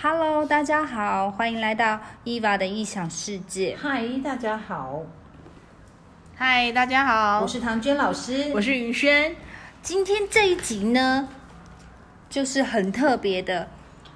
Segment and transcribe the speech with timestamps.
[0.00, 3.76] Hello，大家好，欢迎来到伊娃的异想世界。
[3.76, 5.02] 嗨，大家好，
[6.36, 9.34] 嗨，大家好，我是唐娟老师，我是云轩。
[9.82, 11.28] 今天这一集呢，
[12.30, 13.68] 就是很特别的，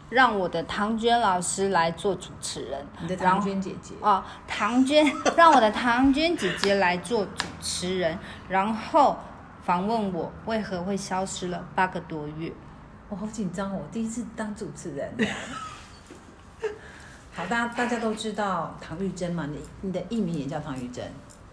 [0.09, 2.87] 让我的唐娟老师来做主持人。
[3.01, 5.05] 你的唐娟姐姐哦，唐娟
[5.37, 8.17] 让我的唐娟姐姐来做主持人，
[8.49, 9.19] 然后
[9.65, 12.53] 访问我为何会消失了八个多月。
[13.09, 15.13] 我好紧张哦，我第一次当主持人。
[17.35, 21.03] 好，大家大家都知道唐玉珍嘛，你你的艺名也叫唐玉珍。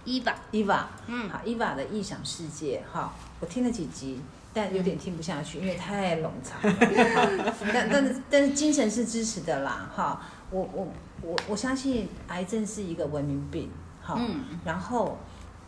[0.04, 4.20] 伊娃，伊娃，嗯，好，，Eva 的异想世界，哈，我听了几集，
[4.54, 7.56] 但有点听不下去，因为太冗长了。
[7.72, 10.88] 但但是但是精神是支持的啦，哈，我我
[11.22, 13.70] 我我相信癌症是一个文明病，
[14.02, 14.20] 好，
[14.66, 15.18] 然后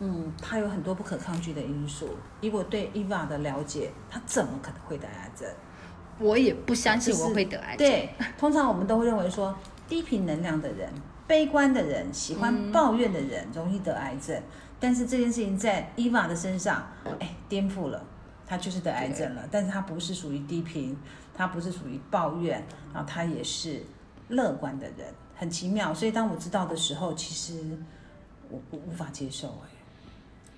[0.00, 2.16] 嗯，它有很多不可抗拒的因素。
[2.40, 5.48] 以我对 Eva 的了解，她怎么可能会得癌症？
[6.18, 7.86] 我也不相信我会得癌症。
[7.86, 9.56] 对，通常我们都会认为说，
[9.92, 10.90] 低频能量的人。
[11.26, 14.42] 悲观的人、喜欢抱怨的人，容易得癌症。
[14.80, 16.86] 但是这件事情在伊娃的身上，
[17.20, 18.02] 哎，颠覆了，
[18.46, 19.46] 他就是得癌症了。
[19.50, 20.96] 但是他不是属于低频，
[21.34, 23.82] 他不是属于抱怨，然后他也是
[24.28, 25.92] 乐观的人，很奇妙。
[25.92, 27.78] 所以当我知道的时候，其实
[28.48, 29.48] 我我无法接受。
[29.62, 29.68] 哎，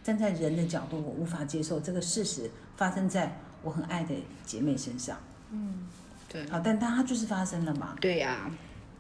[0.05, 5.18] 站在人的角度，我无法接受这个事实发生在我很爱的姐妹身上。
[5.50, 5.88] 嗯，
[6.28, 6.48] 对。
[6.48, 7.96] 好，但但它就是发生了嘛？
[8.00, 8.48] 对呀。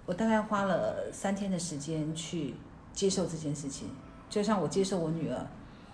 [0.06, 2.54] 我大概花了三天的时间去
[2.92, 3.88] 接受这件事情，
[4.28, 5.46] 就像我接受我女儿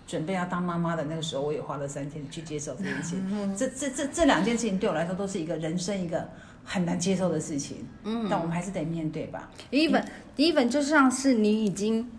[0.05, 3.55] 准备要当妈妈的那个时候，我也花了三天去接受这件事情。
[3.55, 6.27] 这这这这两件事情对我来说都是一个人生一个
[6.65, 7.87] 很难接受的事情。
[8.03, 9.49] 嗯，但我们还是得面对吧。
[9.69, 12.11] 第一本第一本就像是你已经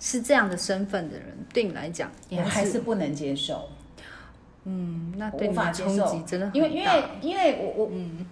[0.00, 3.68] 是这样的身份的人，对你来讲，我还是不能接受。
[4.64, 8.26] 嗯，那无法接受，真的，因为因为因为我我嗯，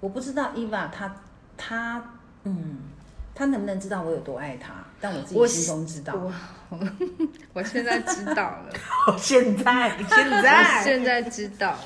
[0.00, 1.14] 我不知道伊娃她。
[1.64, 2.02] 他，
[2.44, 2.78] 嗯，
[3.34, 4.72] 他能不能知道我有多爱他？
[5.00, 6.14] 但我自己心中知道。
[6.70, 6.78] 我，
[7.52, 8.66] 我现在知道了。
[9.18, 11.78] 现在，现在， 现在知道了。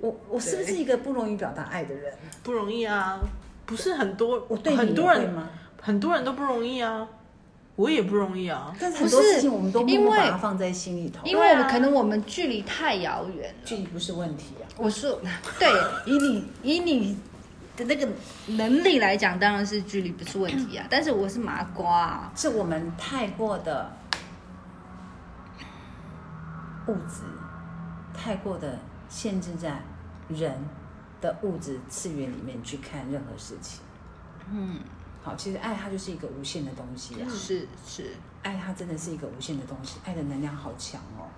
[0.00, 2.12] 我，我是不是一个不容易表达爱的人？
[2.42, 3.20] 不容易啊，
[3.66, 5.48] 不是很多，我对很多人吗？
[5.80, 7.06] 很多人都不容易啊，
[7.76, 8.74] 我也不容易啊。
[8.80, 13.60] 但是很多事情我们都不把它放在心里头，因为我们可能我们距离太遥远了。
[13.64, 14.64] 距离不是问题啊。
[14.76, 15.20] 我说，
[15.58, 15.68] 对，
[16.06, 17.18] 以你，以你。
[17.84, 18.08] 那个
[18.46, 20.86] 能力来讲，当然是距离不是问题啊。
[20.90, 23.90] 但是我是麻瓜，是我们太过的
[26.86, 27.22] 物质，
[28.14, 29.80] 太过的限制在
[30.28, 30.52] 人
[31.20, 33.80] 的物质次元里面去看任何事情。
[34.50, 34.80] 嗯，
[35.22, 37.28] 好，其实爱它就是一个无限的东西啊。
[37.28, 38.10] 是是，
[38.42, 41.28] 爱它真的是一个无限的东西，爱的能量好强哦。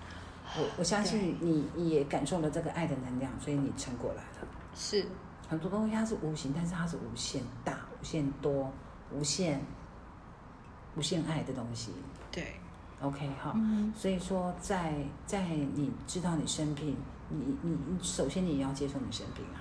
[0.56, 4.48] 我我相信你也感受了这个爱的能量，所以你撑过来了。
[4.74, 5.06] 是。
[5.52, 8.72] 很多东西它是无形，但是它是无限大、无限多、
[9.10, 9.60] 无限
[10.96, 11.92] 无限爱的东西。
[12.30, 12.54] 对
[13.02, 13.54] ，OK 哈。
[13.94, 14.94] 所以说，在
[15.26, 16.96] 在你知道你生病，
[17.28, 19.60] 你你首先你要接受你生病啊，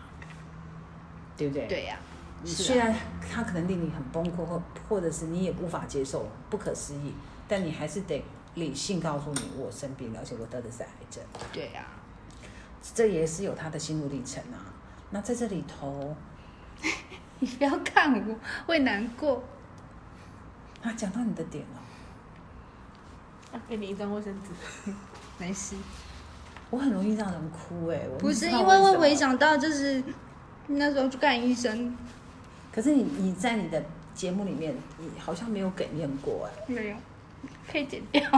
[1.36, 1.68] 对不对？
[1.68, 2.00] 对呀。
[2.46, 2.96] 虽然
[3.30, 7.14] 它可能令你很崩溃，或或者是你也无法接受、不可思议，
[7.50, 8.24] 但你还是得
[8.56, 11.22] 理性告诉你，我生病了，而且我得的是癌症。
[11.52, 11.86] 对呀。
[12.82, 14.72] 这也是有他的心路历程啊。
[15.12, 16.16] 那在这里头，
[17.40, 18.36] 你不要看我，
[18.66, 19.44] 会难过。
[20.82, 21.64] 啊，讲到你的点
[23.54, 24.92] 了，给你一张卫生纸，
[25.38, 25.76] 没事。
[26.70, 30.02] 我很容易让人哭哎，不是因为会回想到就是
[30.68, 31.96] 那时候去看医生。
[32.72, 33.84] 可是你你在你的
[34.16, 36.74] 节目里面，你好像没有哽咽过哎。
[36.74, 36.96] 没有。
[37.70, 38.22] 可以剪掉，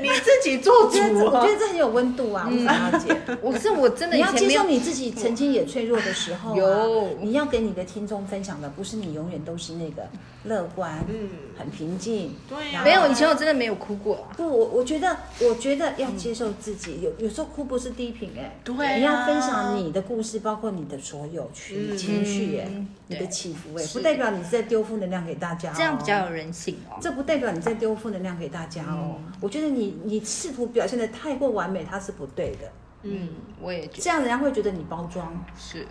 [0.00, 0.98] 你你自己做主。
[1.24, 3.38] 我觉得这很有温度啊，为什么要剪？
[3.42, 6.56] 我是我真的你要接受你自己曾经也脆弱的时候。
[6.56, 10.02] 有，你要给你的听众分享的，不是你永远都是那个
[10.44, 11.28] 乐观，嗯，
[11.58, 12.34] 很平静。
[12.48, 14.26] 对呀，没有以前我真的没有哭过。
[14.36, 17.00] 不，我我觉得，我觉得要接受自己。
[17.02, 22.68] 有有时候哭不是低频哎，对，你要分享你的故事，包括你的所有情情绪哎，
[23.06, 25.72] 你的起伏哎，不代表你是在丢负能量给大家。
[25.74, 26.98] 这样比较有人性哦。
[27.00, 29.20] 这不代表你在丢负能量给大家哦。
[29.38, 32.72] 我觉得你你试图表现的太过完美，它是不对的。
[33.02, 33.28] 嗯，
[33.60, 35.86] 我也觉得这样，人家会觉得你包装是，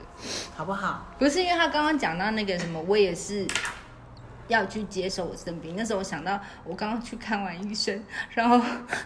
[0.55, 1.15] 好不好？
[1.19, 3.45] 不是因为他刚刚讲到那个什么，我也是
[4.47, 5.75] 要去接受我生病。
[5.77, 8.59] 那时候我想到我刚刚去看完医生，然后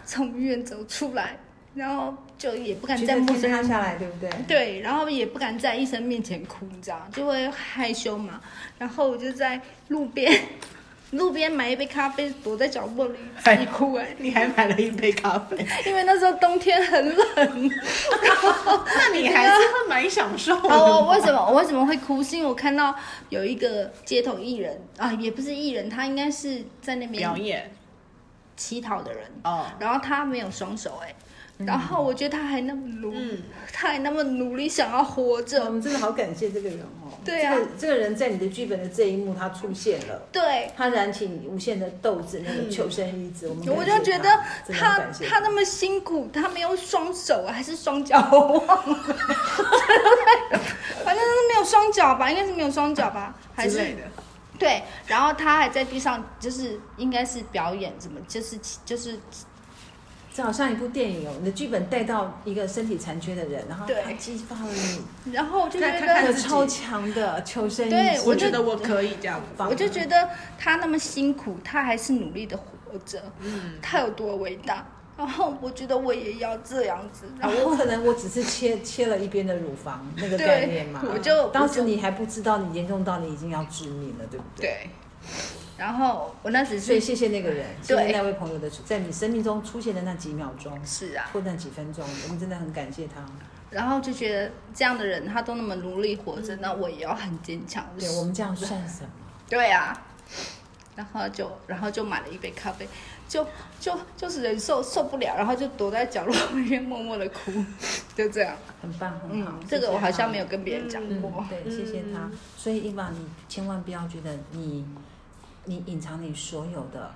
[0.06, 1.38] 从医院走出来，
[1.74, 4.30] 然后就也不敢在陌生人下来，对不对？
[4.48, 8.40] 对，然后也不敢在医生面前哭，你知道，就会害羞嘛。
[8.78, 10.42] 然后我就在路边。
[11.12, 15.56] 路边买一杯咖啡，躲在角落里自己哭哎、你还买了一杯咖啡，
[15.86, 17.16] 因为那时候冬天很冷。
[18.94, 20.68] 那你还是会蛮享受的。
[20.74, 22.22] 哦，我为什么我为什么会哭？
[22.22, 22.94] 是因为我看到
[23.28, 27.70] 有一个街头艺人啊，也不是艺人，他应该是在那边表演？
[28.54, 31.14] 乞讨的人，哦，然后他没有双手哎、
[31.66, 33.42] 然后我觉得他还那么努，嗯
[33.72, 37.10] 他还那么努力想要活着我着，们真的好感谢这个人哦。
[37.24, 40.22] 对啊这个这个人在你的剧本的这一幕他出现了。
[40.32, 40.70] 对。
[40.76, 44.28] 他燃起你无限的斗志，那个求生意志，我们我就觉得
[44.68, 48.96] 他他那么辛苦，他没有双手还是双脚， 我忘了，
[51.04, 53.96] 反正是没有双脚吧，应该是没有双脚吧，还是。
[54.58, 59.18] 对，然后他还在地上，就是应该是表演什么，就是就是
[60.34, 64.72] 这好像一部电影哦，你的剧本带到一个身体残缺的人，然后对他激发了
[65.24, 68.20] 你然后我就觉得，有超强的求生欲对。
[68.24, 69.46] 我觉得我可以这样子。
[69.56, 74.86] 棒我就觉得他那么辛苦，他还是努力的活着，嗯，他有多伟大。
[75.14, 84.66] 然后我觉得我也要这样子，然啊，后我可能我只是切切了一边的乳房那个对概念嘛，我就当时你还不知道你严重到你已经要致命了，对不对？
[84.66, 84.90] 对，
[85.82, 93.26] 然后我那只是所以谢谢那个人，谢对谢那位朋友的在你生命中出现的那几秒钟，是啊，或那几分钟，我们真的很感谢他。
[93.68, 97.84] 然后就觉得这样的人他都那么努力活着，那我也要很坚强。
[97.98, 99.10] 对我们这样算什么？
[99.48, 100.00] 对啊，
[100.94, 102.86] 然后就然后就买了一杯咖啡，
[103.28, 103.44] 就
[103.80, 107.50] 就就是忍受受不了，然后就躲在角落里面默默的哭，
[108.14, 108.54] 就这样。
[108.80, 109.52] 很棒，很好。
[109.60, 110.48] 嗯，这个我好像没有有。
[110.48, 111.32] 跟别人讲过。
[111.38, 112.30] 嗯，对，谢谢他。
[112.56, 114.86] 所以伊娃，你千万不要觉得你
[115.64, 117.10] 你隐藏你所有的，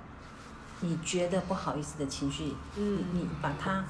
[0.81, 3.85] 你觉得不好意思的情绪，嗯你你把它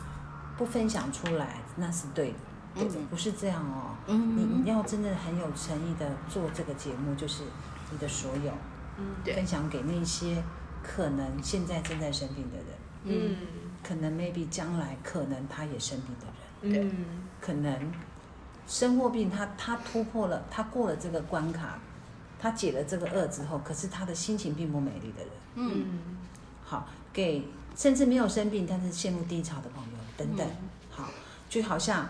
[0.57, 2.35] 不分享出来，那是对的。
[2.79, 7.43] 嗯不是这样哦，嗯你你要真的很有诚意的做这个节目，就是
[7.91, 8.53] 你的所有，
[8.99, 10.43] 嗯分享给那些
[10.83, 12.67] 可能现在正在生病的人，
[13.05, 13.37] 嗯
[13.83, 16.91] 可能 maybe 将来可能他也生病的人。
[16.91, 16.91] 对
[17.41, 17.93] 可能
[18.67, 21.79] 生过病他，他突破了，他过了这个关卡，
[22.47, 25.73] 他解了这个恶之后，可是他的心情并不美丽的人，嗯。
[25.75, 26.17] 嗯
[26.69, 27.45] 好，给
[27.77, 30.45] 甚至没有生病但是陷入低潮的朋友等等，
[30.91, 31.09] 好，
[31.49, 32.09] 就好像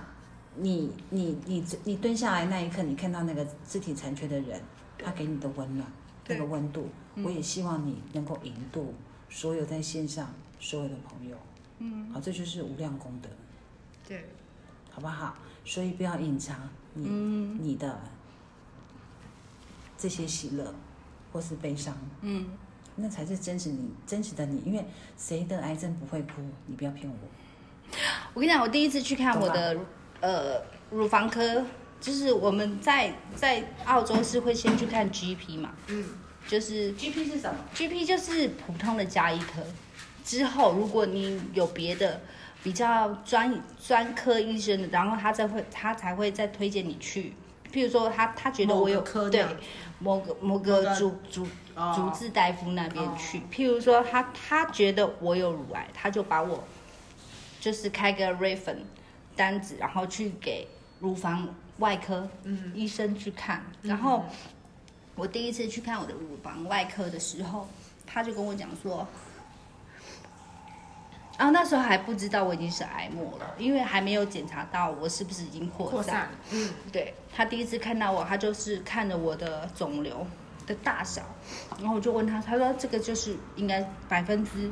[0.54, 4.58] 你你你你蹲下来那一刻，你看到那个肢体残缺的人，
[4.96, 5.86] 他给你的温暖，
[6.28, 8.94] 那个温度，我也希望你能够引渡
[9.28, 11.36] 所有在线上所有的朋友，
[11.80, 13.28] 嗯，好，这就是无量功德。
[14.08, 14.24] 对，
[14.90, 15.36] 好不好？
[15.66, 16.56] 所以不要隐藏
[16.94, 17.58] 你、嗯。
[17.62, 18.00] 你的
[19.98, 20.74] 这些喜乐
[21.32, 22.46] 或是悲伤，嗯，
[22.96, 24.62] 那才是真实你真实的你。
[24.64, 24.84] 因为
[25.16, 26.42] 谁得癌症不会哭？
[26.66, 27.16] 你不要骗我。
[28.34, 29.76] 我跟你讲，我第一次去看我的
[30.20, 30.60] 呃
[30.90, 31.64] 乳房科，
[32.00, 36.04] 就是我们在在澳洲是会先去看 GP 嘛，嗯
[36.48, 39.62] 就是 GP 是什么？GP 就是普通的加医科，
[40.24, 42.20] 之后如果你有别的
[42.62, 47.32] 比较专专科医生，然后他再会他才会再推荐你去，
[47.76, 49.44] 譬如说他他觉得我有科对
[49.98, 51.92] 某个某某个个主主哦。
[51.94, 56.64] 主治大夫那边去，譬如说他他觉得我有乳癌，他就把我
[57.60, 58.78] 就是开个 refen
[59.36, 60.66] 单子，然后去给
[61.00, 61.46] 乳房
[61.78, 62.72] 外科嗯。
[62.74, 64.24] 医生去看，然后。
[65.18, 67.66] 我第一次去看我的乳房外科的时候，
[68.06, 69.08] 他就跟我讲说，
[71.36, 75.94] 啊，那时候还不知道我已经是癌末了，因为还没有检查到我是不是已经扩散。
[75.94, 80.26] 扩散，嗯对他第一次看到我，他就是看着我的肿瘤
[80.66, 81.22] 的大小，
[81.78, 84.70] 然后我就问他，他说这个就是应该百分之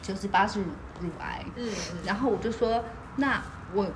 [0.00, 0.66] 九十八是乳
[1.00, 1.68] 乳癌，嗯
[2.04, 2.84] 然后我就说，
[3.16, 3.42] 那
[3.74, 3.86] 我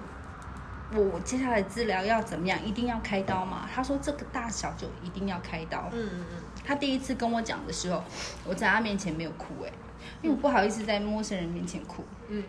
[0.92, 2.64] 我我接下来治疗要怎么样？
[2.64, 3.68] 一定要开刀吗？
[3.72, 5.88] 他说这个大小就一定要开刀。
[5.92, 6.24] 嗯嗯
[6.66, 8.02] 他第一次跟我讲的时候，
[8.44, 9.72] 我在他面前没有哭哎、
[10.22, 12.04] 因为我不好意思在陌生人面前哭。
[12.28, 12.42] 嗯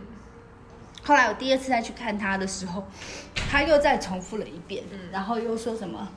[1.04, 2.84] 后来我第二次再去看他的时候，
[3.36, 6.08] 他又再重复了一遍，嗯然后又说什么，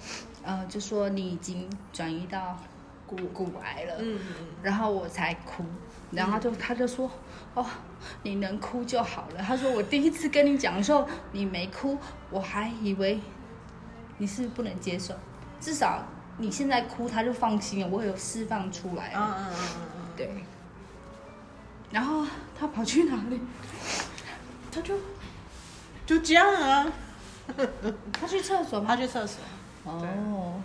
[0.42, 2.59] 呃，就说你已经转移到
[3.07, 5.62] 骨骨癌了，嗯嗯然后我才哭，
[6.11, 7.11] 然后他就他就说，
[7.52, 7.66] 哦，
[8.23, 9.42] 你能哭就好了。
[9.42, 11.99] 他说我第一次跟你讲的时候你没哭，
[12.30, 13.21] 我还以为
[14.16, 15.12] 你是不能接受，
[15.61, 16.02] 至少
[16.38, 20.30] 你现在哭他就放心了，我有释放出来嗯了，嗯嗯嗯，对。
[21.90, 22.26] 然后
[22.59, 23.40] 他跑去哪里？
[24.71, 24.95] 他就
[26.07, 26.92] 就这样啊，
[28.12, 28.87] 他去厕所吗？
[28.88, 29.40] 他去厕所，
[29.85, 30.61] 哦。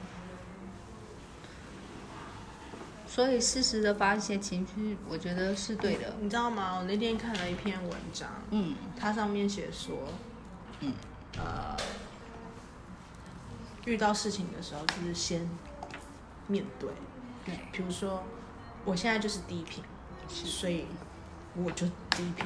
[3.07, 6.15] 所以适时的发泄情绪，我觉得是对的。
[6.19, 6.77] 你知道吗？
[6.79, 9.95] 我那天看了一篇文章，嗯它上面写说，
[10.79, 10.91] 嗯，
[11.37, 11.77] 呃，
[13.85, 15.47] 遇到事情的时候，就是先
[16.47, 16.89] 面对，
[17.45, 18.23] 对，比如说
[18.83, 19.83] 我现在就是低频，
[20.27, 20.87] 所以
[21.55, 22.45] 我就低频，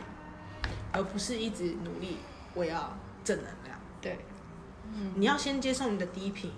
[0.92, 2.18] 而不是一直努力
[2.54, 3.80] 我要正能量。
[4.02, 4.20] 对，
[5.16, 6.52] 你要先接受你的低频，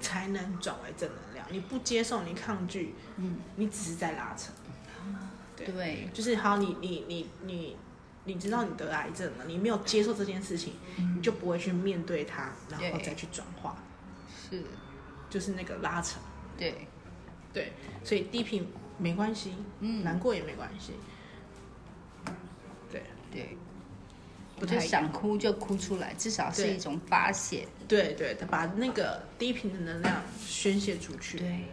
[0.00, 1.46] 才能转为正能量。
[1.50, 4.52] 你不接受，你抗拒，嗯，你只是在拉扯。
[5.56, 7.76] 对对，就是好，你你你你
[8.24, 10.74] 你知道你得癌症了，你没有接受这件事情，
[11.14, 13.76] 你就不会去面对它，然后再去转化，
[14.50, 14.62] 是，
[15.30, 16.18] 就是那个拉扯。
[16.58, 16.86] 对，
[17.54, 17.72] 对，
[18.04, 20.92] 所以低频没关系，嗯难过也没关系。
[23.36, 27.66] 对对，不太想哭就哭出来，至少是一种发泄。
[27.86, 31.38] 对对，他把那个低频的能量宣泄出去。
[31.38, 31.64] 对，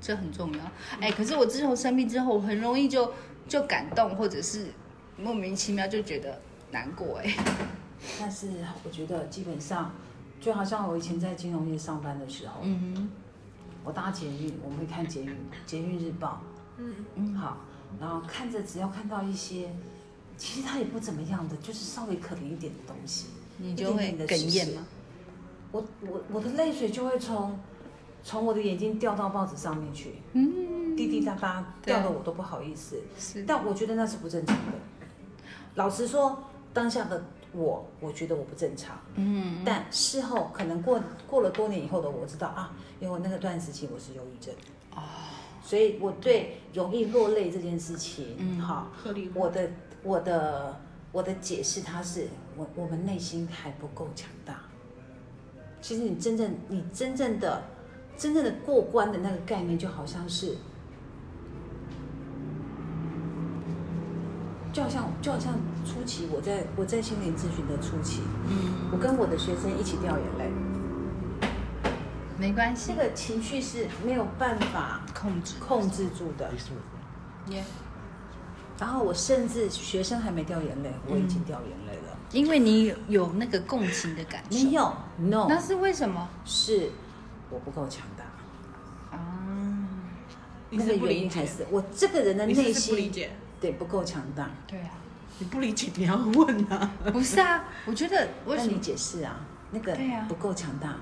[0.00, 0.60] 这很重要。
[1.00, 3.12] 哎，可是我自从生病之后，我很容易就
[3.48, 4.66] 就感动，或者是
[5.16, 6.40] 莫名其妙就觉得
[6.70, 7.18] 难过。
[7.18, 7.34] 哎，
[8.20, 8.48] 但是
[8.84, 9.92] 我觉得基本上，
[10.40, 13.10] 就好像我以前在金融业上班的时候，嗯哼
[13.82, 16.42] 我搭捷运，我们会看捷运捷运日报，
[16.76, 17.58] 嗯，嗯，好，
[17.98, 19.70] 然后看着只要看到一些，
[20.36, 23.26] 其实他也不怎么样的，就是稍微可怜一点的东西，
[23.58, 24.86] 你就会哽咽吗？
[25.72, 27.58] 我我我的泪水就会从
[28.22, 33.00] 从我的眼睛掉到报纸上面去，嗯，滴滴答答掉的我都不好意思。
[33.18, 34.72] 是，但我觉得那是不正常的。
[35.74, 38.98] 老实说，当下的我，我觉得我不正常。
[39.14, 44.54] 嗯，但事后可能过过了多年以后的我知道啊，因为我那个段时期我是忧郁症
[44.94, 45.02] 哦，
[45.62, 49.40] 所以我对容易落泪这件事情，嗯好，合理化。
[49.42, 49.70] 我的
[50.06, 54.60] 我的我的解释，他是我我们内心还不够强大。
[55.80, 57.64] 其实你真正你真正的
[58.16, 60.56] 真正的过关的那个概念，就好像是，
[64.72, 70.50] 就好像就好像初期我在我在心灵咨询的初期，嗯，我跟我的学生一起掉眼泪，
[72.38, 72.92] 没关系。
[72.92, 76.50] 这，个情绪是没有办法控制，控制住的。
[77.48, 77.64] 耶，
[78.78, 82.16] 然后我甚至学生还没掉眼泪，我已经掉眼泪了。
[82.32, 84.64] 因为你有有那个共情的感受。
[84.64, 86.90] 没有，no，那是为什么是
[87.50, 89.16] 我不够强大。
[89.16, 89.88] 啊？
[90.70, 93.30] 那个是不理解，原因还是我这个人的内你是不是不理心解，
[93.60, 94.50] 对不够强大。
[94.66, 94.90] 对啊，
[95.38, 96.90] 你不理解你要问啊。
[97.12, 98.80] 不是啊，我觉得为那你什么？
[98.80, 99.40] 解释啊？
[99.70, 100.96] 那个对啊不够强大。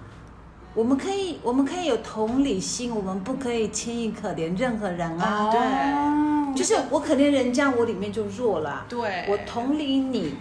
[0.74, 5.50] 我们可以，我们可以有同理心，我们不可以轻易可怜任何人啊。
[5.50, 8.84] 对就是我可怜人家，我里面就弱了。
[8.88, 10.36] 对我同理你，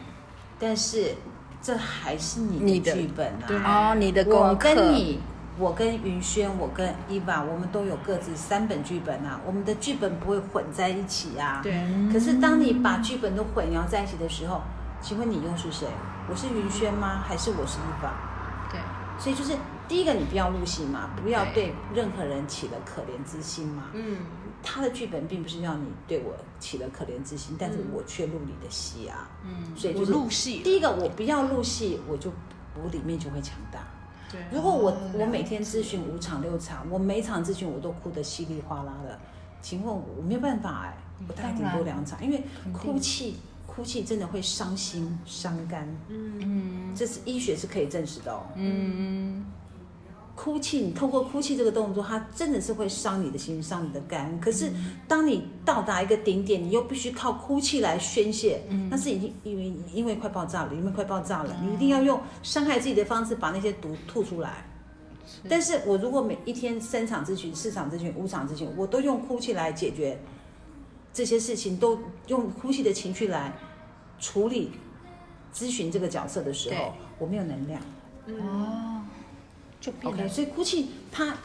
[0.59, 1.15] 但是
[1.61, 3.91] 这还是你你的的剧本对啊。
[3.91, 5.19] 哦，你的我功课，跟你，
[5.57, 9.39] 我跟云轩，我跟伊娃，我们都有各自三本剧本啊。
[9.45, 11.61] 我们的剧本不会混在一起啊。。
[11.63, 14.61] 对，可是当你把剧本都混淆在一起的时候，
[15.01, 15.87] 请问你又是谁？
[16.29, 17.23] 我是云轩吗？
[17.27, 18.13] 还是我是伊娃？
[18.71, 18.79] 对，
[19.19, 19.53] 所以就是
[19.87, 23.89] 第一个，你不要入戏嘛，不要对对任何人起了可怜之心嘛。
[23.93, 24.17] 嗯，
[24.63, 29.29] 他的剧本并不是要你对我起了可怜之心，但是嗯我却入你的戏啊。
[29.43, 30.61] 嗯，所以就是入戏。
[30.63, 32.31] 第一个，我不要入戏，我就
[32.81, 33.85] 我里面就会强大。
[34.31, 39.19] 对，如果我哦我每天咨询五场六场，我每一场咨询我都哭得稀里哗啦的，
[39.61, 40.97] 请问我没有办法哎、
[41.27, 43.37] 我大概顶多两场，因为哭泣
[43.67, 48.43] 哭泣真的会伤心伤肝，嗯，嗯这是医学是可以证实的哦。
[48.55, 49.45] 嗯，
[50.35, 54.39] 哭泣，你透过哭泣这个动作，它真的是会伤你的心，伤你的肝。
[54.39, 54.71] 可是
[55.07, 58.89] 当你到达一个顶点，你又必须靠哭泣来宣泄，嗯。
[58.89, 64.65] 那是已经因为因为快爆炸了，因为快爆炸了，你一定要用伤害自己的方式把那些毒吐出来。
[65.47, 70.19] 但是我如果每一天三场咨询、四场咨询、五场咨询，我都用哭泣来解决
[71.13, 73.53] 这些事情，都用哭泣的情绪来
[74.19, 74.71] 处理
[75.53, 77.81] 咨询这个角色的时候，我没有能量。
[78.27, 79.02] 哦，
[79.83, 81.35] 就变 OK，得所以哭泣它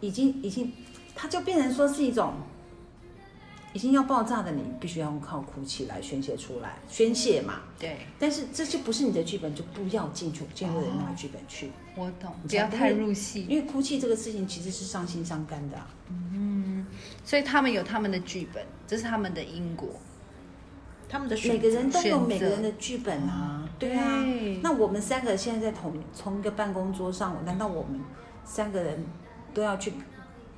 [0.00, 0.70] 已经已经，
[1.14, 2.34] 它就变成说是一种
[3.72, 7.60] 已经要爆炸的你，必须要用靠哭泣来宣泄出来，宣泄嘛。
[7.78, 13.46] 对，但是这就不是你的剧本，就不要进去进入人家的剧本去，我懂，不要太入戏。
[13.48, 15.88] 因为哭泣这个事情其实是伤心伤肝的啊、
[17.24, 19.88] 所以他们有他们的剧本，这是他们的因果。
[21.08, 24.58] 他们的选每个人都有每个人的剧本啊，对啊对。
[24.62, 28.00] 那我们三个现在在同同一个办公桌上，难道我们
[28.44, 29.06] 三个人
[29.54, 29.94] 都要去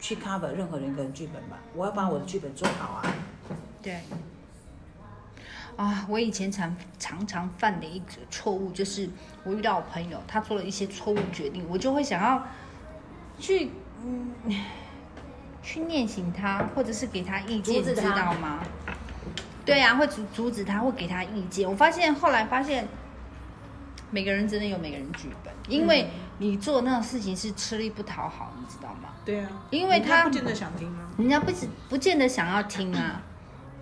[0.01, 1.57] 去 cover 任何人一个剧本吗？
[1.75, 3.15] 我要把我的剧本做好啊。
[3.81, 4.01] 对。
[5.77, 9.09] 啊，我以前常常常犯的一个错误就是，
[9.45, 12.45] 我遇到我朋友，他做了一些错误决定，我就会想要
[13.39, 13.71] 去
[14.05, 14.35] 嗯
[15.63, 18.63] 去念醒他，或者是给他意见，你知道吗？
[19.65, 21.69] 对呀、会阻阻止他，会给他意见。
[21.69, 22.87] 我发现后来发现，
[24.11, 29.11] 每个人真的有每个人剧本，因为你做那种事情是吃力不讨好，你知道吗？
[29.25, 31.09] 对啊，因为他不见得想听啊。
[31.19, 33.23] 人家不只不见得想要听啊，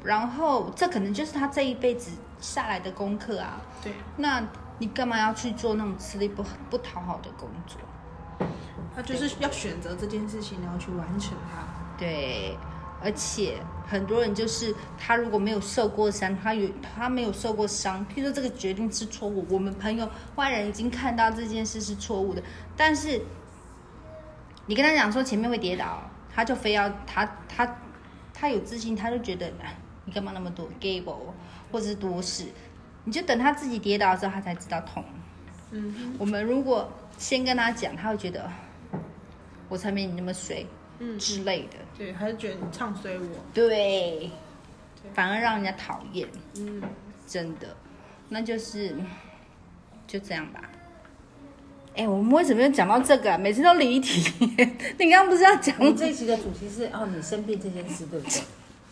[0.02, 3.60] 然后这可能就是他这一辈子下来的功课啊。
[3.82, 4.42] 对，那
[4.78, 7.80] 你干嘛要去做那种吃力不不讨好的工作？
[8.94, 11.64] 他就是要选择这件事情，然后去完成它。
[11.96, 12.56] 对，
[13.00, 22.42] 而且很多人就是他如果没有受过伤，他有他没有受过伤，譬如说这个决定是错误，我们朋友外人已经看到这件事是错误的，
[22.76, 23.20] 但是
[24.66, 26.02] 你跟他讲说前面会跌倒，
[26.34, 27.78] 他就非要他他
[28.34, 31.32] 他有自信，他就觉得哎你干嘛那么多 gable
[31.70, 32.46] 或者是多事，
[33.04, 35.04] 你就等他自己跌倒之后，他才知道痛。
[35.70, 38.50] 嗯我们如果先跟他讲，他会觉得
[39.68, 40.66] 我才没你那么衰
[40.98, 41.76] 嗯，之类的。
[41.96, 43.26] 对，还是觉得你唱衰我。
[43.52, 44.30] 对，
[45.14, 46.82] 反而让人家讨厌，嗯，
[47.26, 47.76] 真的，
[48.28, 48.94] 那就是
[50.06, 50.60] 就这样吧。
[51.96, 53.36] 哎、我们为什么要讲到这个、啊？
[53.36, 54.32] 每次都离题。
[54.98, 58.42] 你刚刚不是要讲我这一集的主题是哦，你生病这件事，对不对？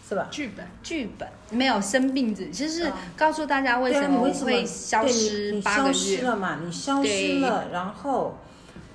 [0.08, 0.26] 是吧？
[0.30, 0.66] 剧本。
[0.82, 1.28] 剧本？
[1.50, 6.22] 没有生病子，就是啊告诉大家为什么会消失你你八个消失月。
[6.22, 6.58] 了嘛？
[6.64, 8.38] 你消失了，然后，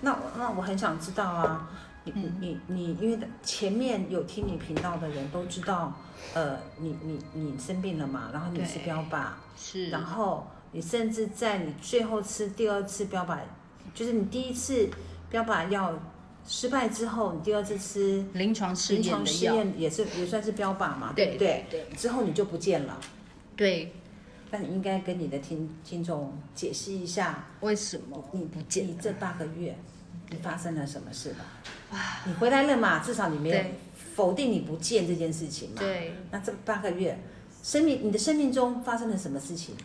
[0.01, 1.69] 那那我很想知道啊，
[2.03, 2.35] 你嗯。
[2.39, 5.93] 你你，因为前面有听你频道的人都知道，
[6.33, 13.37] 呃，你你你生病了嘛，然后你吃标靶，是，然后你甚至在你最后吃第二次标靶，
[13.93, 14.89] 就是你第一次
[15.29, 15.93] 标靶药
[16.47, 21.65] 失败之后，你第二次吃临床试临验的药，床试验也是也算是标靶嘛，对不对？
[21.69, 22.99] 对之后你就不见了。
[23.55, 23.93] 对，
[24.49, 29.77] 那你应该跟你的听听众解释一下，为什么你不见你这八个月
[30.31, 31.99] 你发生了什么事吧？
[32.25, 32.99] 你回来了嘛？
[32.99, 33.57] 至少你没有
[34.15, 35.75] 否定你不见这件事情嘛？。
[35.79, 37.19] 对，那这八个月，
[37.61, 39.75] 生命你的生命中发生了什么事情？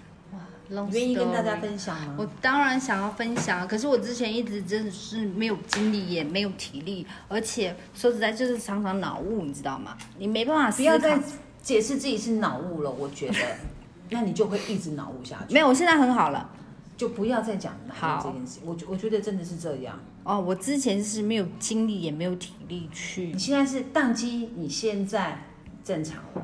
[0.90, 2.16] 愿意跟大家分享吗？
[2.18, 9.96] 我当然想要分享，可是我之前一直真的是没有精力，也没有体力，而且说实在就是常常脑雾，你知道吗？
[10.18, 10.82] 你没办法思考。
[10.82, 11.20] 不要再
[11.62, 13.38] 解释自己是脑雾了，我觉得，
[14.10, 15.54] 那你就会一直脑雾下去。
[15.54, 16.50] 没有，我现在很好了。
[16.96, 18.60] 就不要再讲脑好雾这件事。
[18.64, 19.98] 我觉我觉得真的是这样。
[20.24, 23.38] 哦，我之前是没有精力，也没有体力去你。
[23.38, 25.38] 现在是宕机，你现在
[25.84, 26.42] 正常了。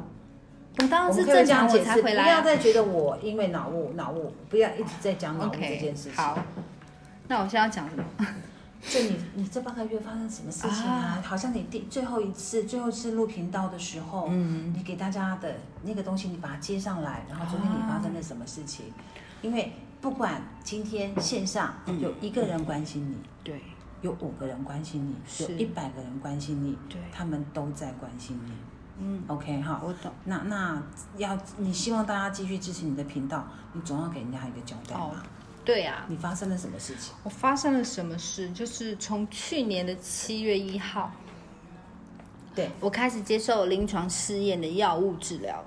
[0.79, 2.37] 我当然是正常，我解释，不才回来、啊。
[2.37, 6.15] 要再觉得我因为脑雾脑雾，不要一直在讲脑雾这件事情。
[6.15, 6.39] 好，
[7.29, 8.05] 那我现在要讲什么？
[8.89, 11.23] 就你你这半个月发生什么事情啊？
[11.25, 18.87] 好像你第最后一次最后一次录频道的时候，嗯，你给大家的那个东西，你把它接上来，然后昨天你发生了什么事情？
[19.41, 19.73] 因为
[20.03, 23.63] 不管今天线上嗯有一个人关心你，对
[24.01, 28.53] 有五个人关心你，是有一百个人关心你，对，他们都在关心你。
[28.99, 30.13] 嗯，OK 哈，我懂。
[30.25, 30.83] 那那
[31.17, 35.23] 要你希望大家继续支持你的频道，你总要给人家一个交代哦嘛。
[35.65, 37.15] 对啊，你发生了什么事情？
[37.23, 38.51] 我发生了什么事？
[38.51, 41.13] 就是从去年的七月一号，
[42.57, 45.65] 对，我开始接受临床试验的药物治疗，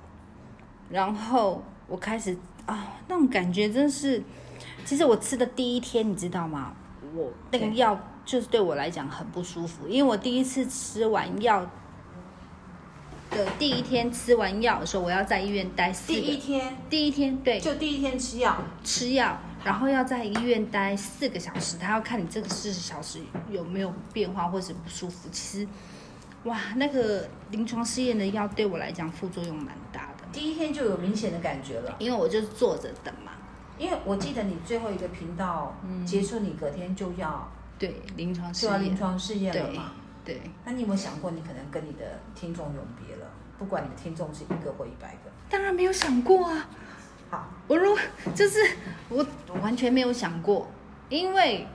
[0.90, 4.24] 然后我开始啊，那种感觉真是，
[4.84, 6.74] 其实我吃的第一天，你知道吗？
[7.14, 11.66] 我那个药就是对我来讲很不舒服，因为我第一次吃完药
[13.32, 16.76] 的第一天吃完药的时候，我要在医院待四第一天？
[16.90, 17.60] 第一天对。
[17.60, 25.30] 就第一天吃药，吃药，然后要在医院待四个小时，他要看你这个四十小时有没有变化或者不舒服。
[25.32, 25.68] 其实，
[26.44, 30.05] 哇，那个临床试验的药对我来讲副作用蛮大的，
[30.36, 31.96] 第一天就有明显的感觉了。
[31.98, 33.32] 因为我就是坐着等嘛。
[33.78, 39.92] 因为我记得你最后一个频道结束，你隔天就要对，临床试就要临，床试验了嘛。
[40.24, 43.28] 对，那你有没有想过，你可能跟你的听众永别了？
[43.58, 45.32] 不管你的听众是一个或一百个。
[45.50, 46.68] 当然没有想过啊。
[47.30, 47.98] 好，我如
[48.34, 48.60] 就是
[49.10, 50.70] 我我完全没有想过，
[51.10, 51.68] 因为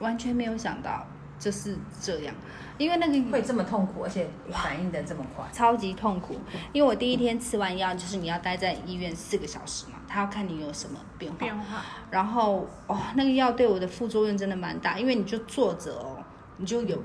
[0.00, 1.06] 完全没有想到
[1.40, 2.34] 就是这样，
[2.76, 5.44] 因为那个会这么痛苦，而且反应的这么快。
[5.52, 6.36] 超级痛苦，
[6.72, 11.38] 因为我第一天吃完药，就是你要待在医院四个小时嘛，他要看你有什么变化。
[11.38, 16.22] 变化，然后哦，那个药对我的副作用真的蛮大，因为你就坐着哦，
[16.58, 17.02] 你就有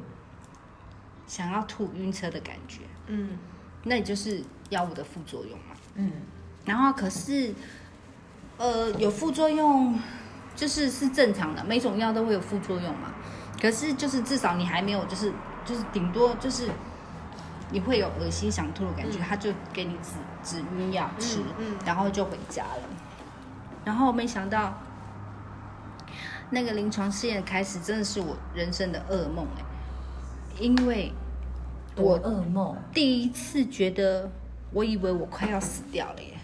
[1.26, 3.40] 想要吐晕车的感觉，嗯，
[3.84, 5.76] 那你就是药物的副作用嘛。
[5.96, 6.12] 嗯，
[6.66, 7.54] 然后可是，
[8.58, 9.98] 呃，有副作用
[10.58, 13.14] 就是是正常的，每种药都会有副作用嘛。
[13.66, 15.34] 可是就是至少你还没有，就是
[15.66, 16.70] 就是顶多就是
[17.72, 20.12] 你会有恶心想吐的感觉，嗯他就给你止
[20.44, 22.84] 止晕药吃，嗯嗯然后就回家了。
[23.84, 24.72] 然后没想到
[26.52, 29.64] 那个临床试验开始真的是我人生的噩梦哎、
[30.60, 31.12] 因为
[31.96, 32.78] 我我噩梦。
[32.94, 34.30] 第一次觉得，
[34.72, 36.35] 我以为我快要死掉了耶。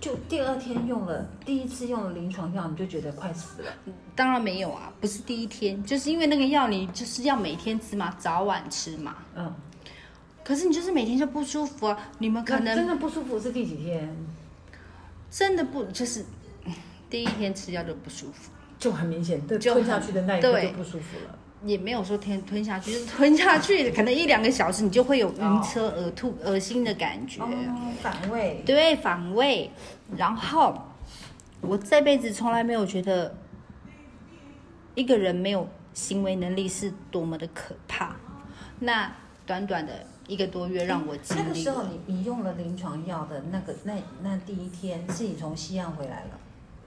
[0.00, 3.72] 就第二天用了第一次用了临床药，你就觉得快死了。
[4.16, 9.16] 当然没有啊，不是第一天，就是因为那个药你就是要每天吃嘛，早晚吃嘛。
[9.34, 9.54] 嗯，
[10.42, 14.16] 可是你就是每天就不舒服啊，你们可能真的不舒服是第几天？
[15.30, 16.24] 真的不就是
[16.64, 16.74] 嗯
[17.08, 21.38] 第一天吃药就不舒服，就很明显，对，就吞下去的那一刻对就不舒服了。
[21.64, 27.40] 也没有说吞吞下去，就是吞下去可能一两个小时你就会有晕车、呕吐、恶心的感觉。
[27.42, 27.48] 哦，
[28.02, 28.62] 反胃。
[28.66, 29.70] 对，反胃。
[30.16, 30.74] 然后
[31.60, 33.34] 我这辈子从来没有觉得
[34.94, 38.16] 一个人没有行为能力是多么的可怕。
[38.80, 39.12] 那
[39.46, 39.92] 短短的
[40.26, 46.38] 一个多月让我经历那个，时候你你用了临床药的那个那那第一天是你从西安回来了，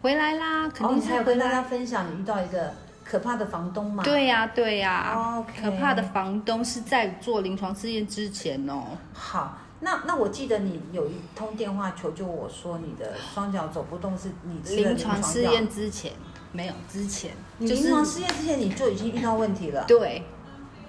[0.02, 1.50] 回来啦，肯哦，定你还有跟大。
[1.50, 2.74] 家分享你遇到一个
[3.06, 4.04] 可怕的房东嘛？
[4.04, 8.82] 对呀、对呀、OK 可怕的房东是在做临床试验之前哦。
[9.14, 16.14] 好，那那我记得你有一通电话求救我说你的双脚走不动是你临床试药验之前
[16.52, 19.84] 没有，之前就是你临床试验之前你就已经遇到问题了。
[19.88, 20.24] 对，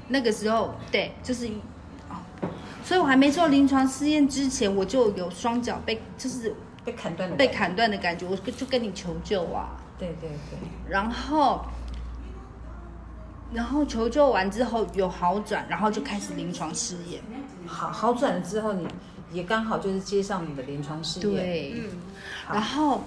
[0.08, 1.46] 那个时候对，就是
[2.08, 2.16] 哦，
[2.82, 7.48] 所以我还没做临床试验之前，我就有双脚被就是被砍断的被。
[7.48, 11.62] 砍断的感觉，我就跟你求救啊，对对对，然后。
[13.52, 17.22] 然后求救完之后有好转，然后就开始临床试验。
[17.66, 18.86] 好好转了之后，你
[19.32, 21.90] 也刚好就是接上你的临床试验。，对，嗯，
[22.52, 23.02] 然后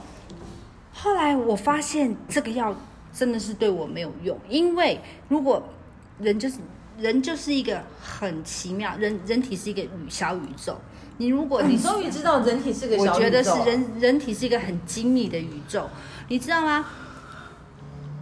[0.93, 2.75] 后来我发现这个药
[3.13, 5.61] 真的是对我没有用，因为如果
[6.19, 6.57] 人就是
[6.97, 10.77] 人就是一个很奇妙，人人体是一个宇小宇宙。
[11.17, 15.89] 你如果你你 终于知道人体是个我小宇宙觉得是人人体是一个很精密的宇宙，
[16.27, 16.85] 你知道吗？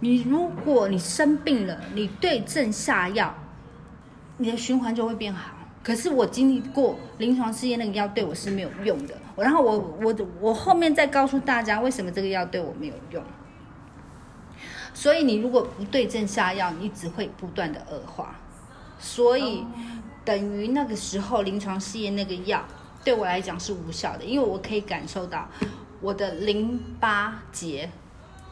[0.00, 3.34] 你如果你生病了，你对症下药，
[4.36, 5.52] 你的循环就会变好。
[5.82, 9.14] 可是我经历过临床试验，那个药对我是没有用的。
[9.36, 13.22] 然后我我我后面再告诉大家为什么这个药对我没有用。
[14.92, 18.36] 所以你如果不对症下药，你只会不断的恶化。
[18.98, 19.64] 所以
[20.24, 22.64] 等于那个时候临床试验那个药
[23.04, 25.48] 对我来讲是无效的，因为我可以感受到
[26.00, 27.88] 我的淋巴结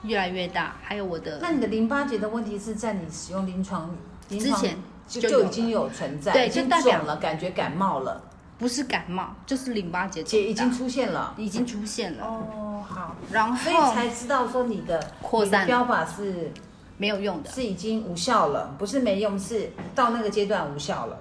[0.03, 3.91] 越来越大，还有我的那你的淋巴结的问题是在你使用临床
[4.29, 4.79] 临床之前
[5.09, 8.21] 就就已经有存在，对就代表肿了，感觉感冒了，
[8.59, 11.35] 不是感冒，就是淋巴结结已经出现了。
[11.37, 16.53] 已经出现了，哦，好，然后所以后才知道说你的扩散标靶是
[16.97, 17.51] 没有用的。
[17.51, 21.19] 是已经无效了，不是没用，是到那个阶段无效了。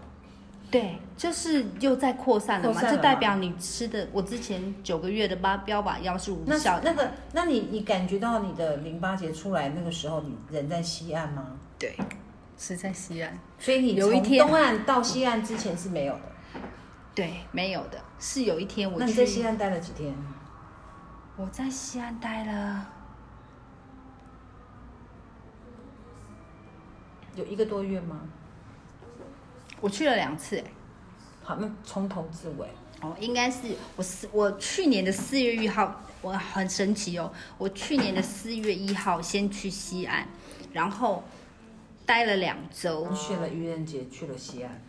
[0.75, 6.91] 对，就是又在扩散了嘛，了就代表你吃的我之前九个月的八标靶药是无那效的。
[6.91, 11.57] 那个，那你你感觉到你的淋巴结出来那个时候，你人在西岸吗？
[11.79, 11.95] 对，
[12.57, 13.39] 是在西岸。
[13.57, 16.21] 所以你从有一天东岸到西岸之前是没有的。
[17.13, 20.13] 对，没有的，是有一天我那你在，西岸待了几天？
[21.37, 22.85] 我在西安待了
[27.35, 28.19] 有一个多月吗？
[29.85, 30.63] 我去了两次，哎
[31.43, 32.67] 好，那从头至尾。
[33.01, 33.59] 哦，应该是
[33.95, 40.27] 我四我去年的四月一号，我很神奇哦，我去年的四月一号先去西安，
[40.73, 41.23] 然后
[42.03, 44.81] 待了两周你，去了愚人节，去了西安。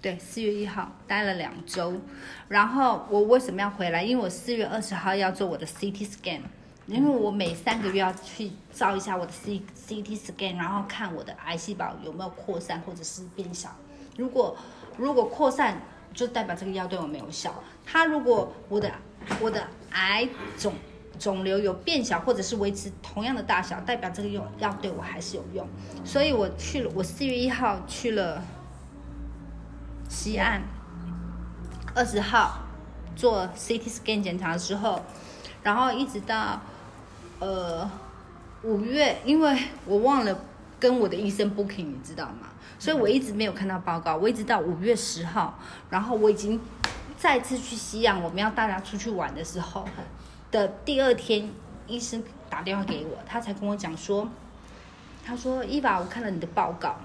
[0.00, 2.00] 对，四月一号待了两周，
[2.48, 4.02] 然后我为什么要回来？
[4.02, 6.40] 因为我四月二十号要做我的 CT scan，
[6.88, 13.70] 因为我每三个月要去照一下我的 C CT scan，然后看我的癌细胞有没有扩散或者是变小。
[14.16, 14.56] 如果
[14.96, 15.80] 如果扩散，
[16.12, 17.54] 就代表这个药对我没有效。
[17.86, 18.90] 它如果我的
[19.40, 20.74] 我的癌肿
[21.18, 25.66] 肿瘤有变小或者是维持同样的大小，代表这个药药对我还是有用。
[26.04, 28.42] 所以我去了，我四月一号去了
[30.08, 30.62] 西安，
[31.94, 32.60] 二十号
[33.16, 35.00] 做 CT scan 检查之后，
[35.62, 36.60] 然后一直到
[37.38, 37.90] 呃
[38.62, 40.38] 五月，因为我忘了
[40.78, 42.48] 跟我的医生 booking，你知道吗？
[42.82, 45.56] 所以我一直没有看到报告，我一直到五月十号，
[45.88, 46.60] 然后我已经
[47.16, 49.88] 再次去西洋，我们要大家出去玩的时候
[50.50, 51.48] 的第二天，
[51.86, 54.28] 医生打电话给我，他才跟我讲说，
[55.24, 56.96] 他说伊娃，我看了你的报告，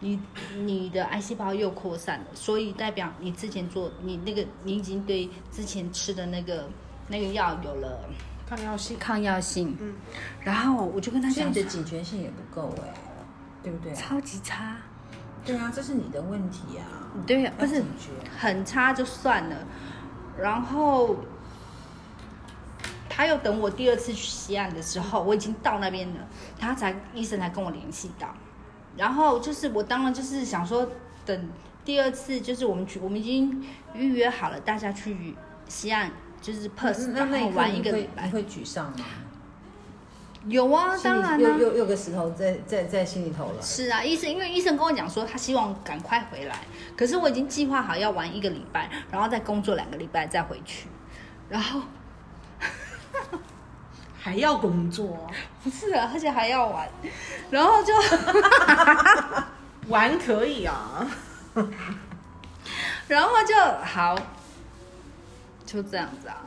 [0.00, 0.18] 你
[0.56, 6.66] 你的癌细胞又扩散了，所以代表你之前做你那个你已经对之前吃的那个
[7.08, 8.00] 那个药有了
[8.48, 8.98] 抗药性。
[8.98, 9.76] 抗药性。
[9.78, 9.94] 嗯，
[10.40, 12.94] 然后我就跟他所以你的，警觉性也不够哎、
[13.64, 13.92] 对不对？
[13.94, 14.76] 超级差，
[15.44, 16.84] 对啊，这是你的问题啊。
[17.26, 17.82] 对啊，不是
[18.38, 19.56] 很差就算了，
[20.38, 21.16] 然后
[23.08, 26.20] 他又等我第二次去西岸的时候，我已经到那边了，
[26.58, 28.34] 他才医生才跟我联系到，
[28.96, 30.88] 然后就是我当然就是想说
[31.24, 31.48] 等
[31.84, 35.34] 第二次就是我们去，我们已经预约好了，大家去
[35.68, 36.10] 西岸
[36.42, 38.32] 就是 pers，那那一刻然后玩一个礼拜你。
[38.32, 39.04] 会沮丧吗？
[40.46, 43.62] 有啊，当然啦、又又又个石头在在在心里头了。
[43.62, 46.56] 是啊，医生因为医生跟我讲说他希望赶快回来，
[46.96, 50.86] 可是我已经计划好要玩一个礼拜，然后再工作两个礼拜再回去，
[51.48, 51.80] 然后
[54.20, 55.26] 还要工作，
[55.64, 56.88] 不是啊，而且还要玩，
[57.50, 57.92] 然后就
[59.88, 61.06] 玩可以啊。
[63.06, 63.54] 然后就
[63.84, 64.16] 好，
[65.66, 66.40] 就这样子啊。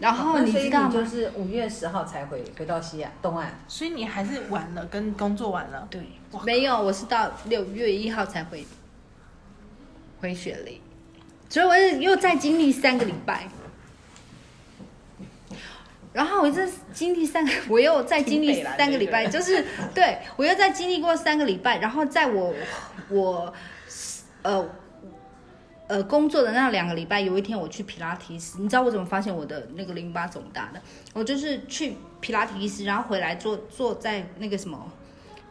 [0.00, 0.90] 然后你知道吗？
[0.90, 3.60] 就是五月十号才回回到西亚东岸。
[3.68, 5.86] 所以你还是晚了，跟工作完了。
[5.90, 6.00] 对
[6.32, 8.66] 哇，没有，我是到六月一号才回
[10.20, 10.80] 回雪梨，
[11.48, 13.46] 所以我又再经历三个礼拜。
[16.12, 22.52] 然后我这经历三个，我又再经历三个礼拜，就是对我又再经历过三个礼拜，然后在我
[23.10, 23.54] 我
[24.42, 24.68] 呃
[25.90, 30.80] 呃工作的那两个礼拜，有一天我去皮拉提斯，你知道我怎么发现我的那个淋巴肿大的？
[31.12, 34.88] 我就是去皮拉提斯，然后回来坐坐在那个什么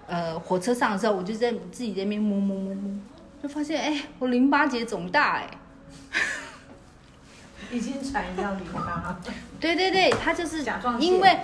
[0.08, 2.98] 呃火车上的时候，我就在自己在那边摸摸摸摸，
[3.44, 5.50] 就发现哎、我淋巴结肿大哎、
[7.70, 9.20] 已经传移到淋巴。
[9.60, 10.64] 对对对，他就是
[11.02, 11.38] 因为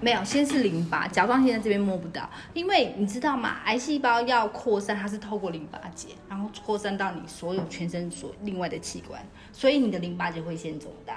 [0.00, 3.56] 没有，先是淋巴，甲状腺在这边摸不到，因为你知道吗？
[3.64, 9.20] 癌细胞要扩散，它是透过淋巴结，然后扩散到你所有全身所另外的器官，
[9.52, 11.16] 所以你的淋巴结会先肿大。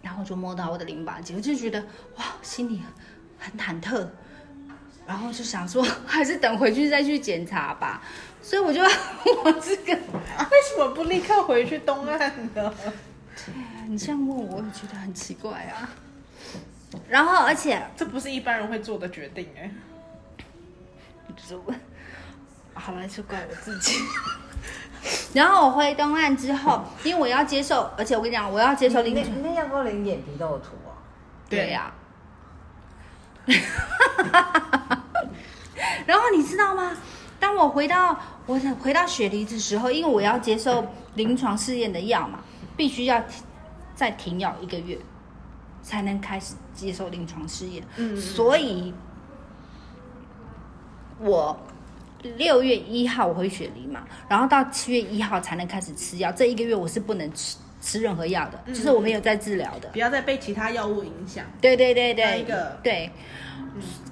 [0.00, 1.80] 然后就摸到我的淋巴结，我就觉得
[2.16, 2.80] 哇，心里
[3.38, 4.06] 很忐忑，
[5.06, 8.02] 然后就想说，还是等回去再去检查吧。
[8.40, 9.98] 所以我就我这个， 为
[10.70, 12.18] 什么不立刻回去东岸
[12.54, 12.72] 呢？
[13.88, 15.90] 你 这样问我，我也觉得很奇怪啊。
[17.08, 19.70] 然后，而且这不是一般人会做的决定哎。
[21.36, 21.74] 就是我，
[22.74, 23.98] 好了，就怪我自己。
[25.32, 30.96] 然后我回东岸之后，因为我要接受，而且我跟你讲，我要接受你那临床，你那样高连眼皮都有涂哦。
[31.48, 31.92] 对呀、
[36.06, 36.96] 然后你知道吗？
[37.38, 42.40] 当我回到我回到雪梨的时候，因为我要接受临床试验的药嘛，
[42.76, 43.44] 必须要停
[43.94, 44.98] 再停药一个月，
[45.88, 47.82] 才能开始接受临床试验。
[47.96, 48.92] 嗯所以，
[51.18, 51.58] 我
[52.36, 56.30] 六月一号我回雪梨嘛，然后到七月一号才能开始吃药。
[56.30, 59.88] 这一个月我是不能吃吃任何药的，就是我没有在治疗的。
[59.88, 61.46] 不要再被其他药物影响。
[61.58, 63.10] 对对对对，那一个对。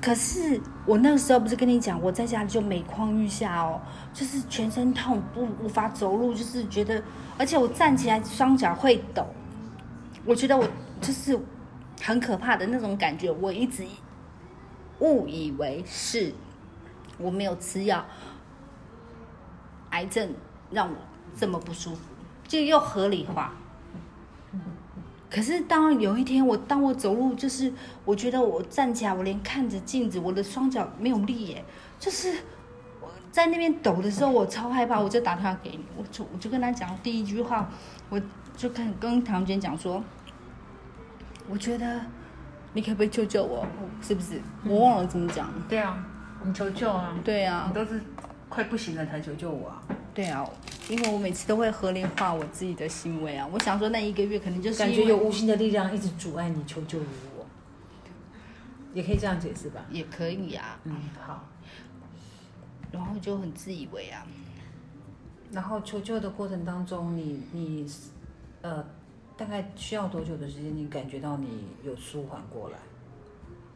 [0.01, 3.81] 可是我那个时候不是跟你讲，我在家里就每况愈下哦，
[4.15, 7.03] 就是全身痛，不无法走路，就是觉得，
[7.37, 9.27] 而且我站起来双脚会抖，
[10.25, 10.65] 我觉得我
[11.01, 11.37] 就是
[12.01, 13.85] 很可怕的那种感觉，我一直
[15.01, 16.33] 误以为是
[17.19, 18.05] 我没有吃药，
[19.91, 20.35] 癌症
[20.71, 20.97] 让我
[21.37, 22.01] 这么不舒服，
[22.47, 23.55] 就又合理化。
[25.29, 27.73] 可是当有一天我当我走路，就是
[28.05, 31.65] 我觉得我站起来，我连看着镜子，我的双脚没有力耶，
[31.99, 32.33] 就是
[33.01, 37.69] 我在那边抖的时候，我超害怕，我就打电话给你，我就我就跟他讲第一句话，
[38.09, 38.21] 我
[38.57, 40.03] 就跟跟唐娟讲说，
[41.49, 42.01] 我觉得
[42.73, 43.67] 你可不可以救救我，
[44.03, 44.41] 是不是？
[44.65, 45.49] 我忘了怎么讲。
[45.69, 46.05] 对啊，
[46.45, 47.17] 你求救啊！
[47.25, 48.01] 对啊你，都是
[48.49, 49.83] 快不行了才求救我啊！
[50.15, 50.45] 对啊，
[50.89, 53.49] 因为我每次都会合理化我自己的行为啊。
[53.53, 57.07] 我想说那一个月可能就是感觉有无形的力量一直阻碍你求救于
[57.37, 57.47] 我，
[58.93, 59.85] 也可以这样解释吧？
[59.91, 61.45] 也可以啊，嗯，好。
[62.93, 64.27] 然后就很自以为啊。
[65.53, 67.87] 然后求救的过程当中，你你
[68.63, 68.85] 呃，
[69.37, 70.75] 大概需要多久的时间？
[70.75, 71.47] 你感觉到你
[71.85, 72.79] 有舒缓过来？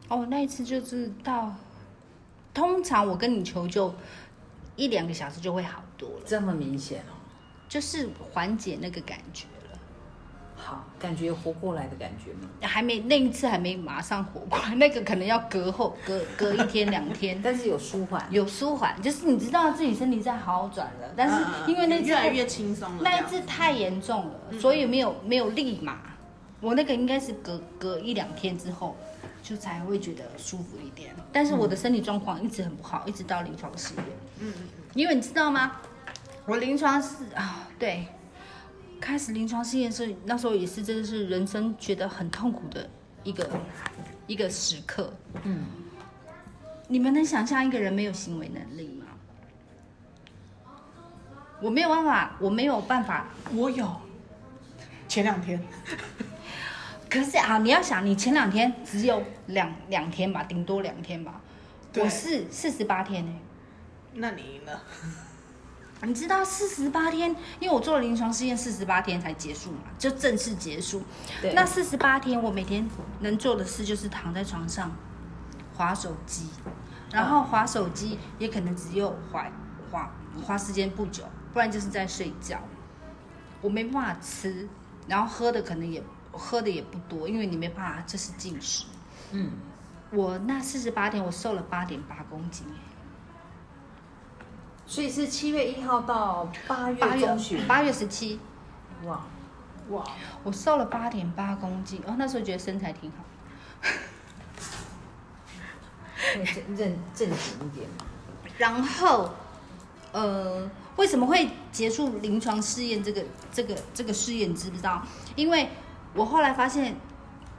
[0.09, 1.53] 哦，那一次就是到，
[2.53, 3.93] 通常我跟你求救
[4.75, 7.13] 一两个小时就会好多了，这么明显哦。
[7.69, 9.60] 就是缓解那个感觉了。
[10.63, 12.47] 好，感觉活过来的感觉吗？
[12.61, 17.39] 还没那一次还没马上活过来， 那个可能要隔后隔隔一天两天。
[17.43, 18.25] 但是有舒缓。
[18.29, 21.35] 有舒缓，就是你知道自己身体在好转了，但是
[21.71, 23.01] 因为那次嗯越来越轻松了。
[23.01, 25.97] 那一次太严重了，所以没有没有立马，
[26.59, 28.95] 我那个应该是隔隔一两天之后，
[29.41, 31.15] 就才会觉得舒服一点。
[31.33, 34.03] 但是我的身体状况一直很不好，一直到临床试验。
[34.39, 34.53] 嗯，
[34.93, 35.73] 因为你知道吗？
[36.45, 38.05] 我临床试啊，对，
[39.01, 42.89] 开始临床试验是那时候也是真的是人生觉得很痛苦的
[43.23, 43.49] 一个
[44.27, 45.11] 一个时刻。
[45.43, 45.65] 嗯，
[46.87, 49.07] 你们能想象一个人没有行为能力吗？
[51.59, 53.27] 我没有办法，我没有办法。
[53.53, 53.91] 我有。
[55.07, 55.61] 前两天，
[57.09, 61.41] 可是啊，你要想，你前两天只有两两天吧，顶多两天吧。
[61.97, 63.33] 我是四十八天呢、
[64.13, 64.81] 那你赢了。
[66.03, 71.03] 你知道四十八天，因为我做了临床试验，四十八天才结束嘛，就正式结束。
[71.41, 74.91] 对那四十八天，我每天能做的事就是躺在床上
[75.75, 76.49] 划手机，
[77.11, 79.45] 然后划手机也可能只有划
[79.91, 80.11] 划
[80.43, 82.59] 划时间不久，不然就是在睡觉。
[83.61, 84.67] 我没办法吃，
[85.07, 88.85] 然后喝的可能也喝的也不多，因为你没办法，这是进食。
[89.33, 89.51] 嗯，
[90.11, 92.65] 我那四十八天，我瘦了八点八公斤，
[94.91, 98.37] 所以是七月一号到八月八中旬月，八月十七，
[99.05, 99.21] 哇，
[99.87, 100.03] 哇，
[100.43, 103.23] 我瘦了八点八公斤，哦，那时候觉得身材挺好。
[106.33, 108.05] 正正正经一点嘛。
[108.57, 109.29] 然后，
[110.11, 114.49] 呃，为什么会结束临床试验这个这个这个试验？
[114.49, 115.01] 你知不知道？
[115.37, 115.69] 因为
[116.13, 116.97] 我后来发现，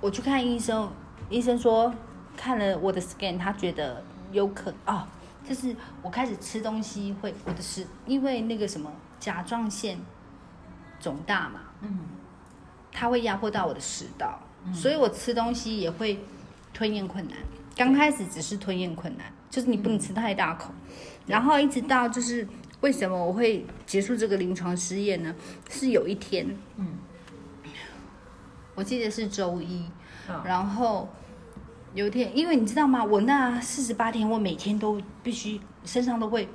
[0.02, 0.92] 我去看医生，
[1.30, 1.94] 医生说
[2.36, 5.04] 看了我的 scan，他觉得有可哦，
[5.48, 9.98] 就是我开始吃东西会我的食，因为那个什么甲状腺
[11.00, 11.98] 肿大嘛，嗯，
[12.92, 14.40] 它会压迫到我的食道，
[14.72, 16.24] 所以我吃东西也会
[16.72, 17.36] 吞咽困难。
[17.74, 20.72] 刚开始只是吞咽困难，就是你不能吃太大口，
[21.26, 22.46] 然后一直到就是
[22.82, 25.34] 为什么我会结束这个临床试验呢？
[25.70, 26.98] 是有一天，嗯，
[28.74, 29.86] 我记得是周一，
[30.28, 30.42] 啊。
[30.44, 31.08] 然后
[31.94, 33.04] 有一天，因为你知道吗？
[33.04, 36.48] 我那四十八天，我每天都必须身上都会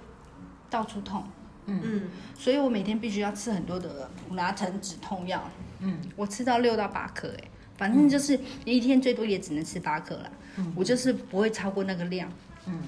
[0.70, 1.24] 到处痛，
[1.66, 5.50] 嗯，所以我每天必须要吃很多的普拿疼止痛药。
[5.80, 7.44] 嗯，我吃到六到八颗，哎，
[7.78, 10.30] 反正就是一天最多也只能吃八颗啦。
[10.58, 12.28] 嗯我就是不会超过那个量，
[12.66, 12.82] 嗯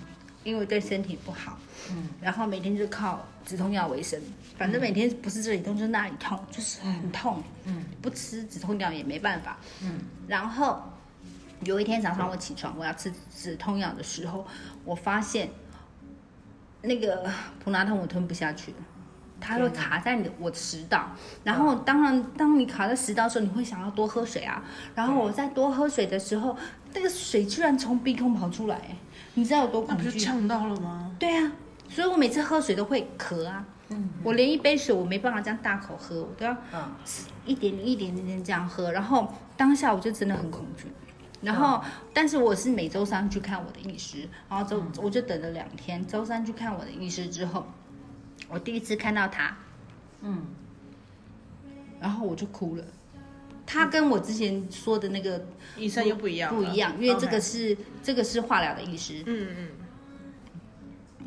[0.44, 1.60] 因为对身体不好。
[1.92, 4.20] 嗯，然后每天就靠止痛药为生，
[4.58, 7.44] 反正每天不是这里痛就是那里痛，就是很痛。
[7.66, 9.58] 嗯不吃止痛药也没办法。
[9.84, 10.82] 嗯然后
[11.64, 14.46] 有一天早上我起床，我要吃止痛药的时候，
[14.86, 15.50] 我发现
[16.82, 17.30] 那个
[17.64, 18.78] 普拿疼我吞不下去了。
[19.42, 21.12] 它会卡在你的我的食道，
[21.46, 24.62] 然后当然，当你卡在食道的时候，你会想要多喝水啊。
[24.94, 26.58] 然后我在多喝水的时候，
[26.94, 28.78] 那个水居然从鼻孔跑出来，
[29.36, 30.20] 你知道有多恐惧？
[30.20, 31.16] 呛到了吗？
[31.18, 31.54] 对啊，
[31.88, 33.66] 所以我每次喝水都会咳啊。
[33.92, 36.96] 嗯我连一杯水我没办法这样大口喝，我都要啊
[37.46, 40.88] 一点点一点点这样喝，然后当下我就真的很恐惧。
[41.42, 41.82] 然后，
[42.14, 47.66] 但是我是每周三去看我的医师，然后周我就等了两天，周三去看我的医师之后，
[48.50, 49.58] 我第一次看到他，
[50.22, 50.46] 嗯。
[52.02, 52.84] 然后我就哭了。
[53.66, 55.46] 他跟我之前说的那个
[55.78, 59.68] 医生又不一样，不一样，因为这个是这个是化疗的医师，嗯嗯，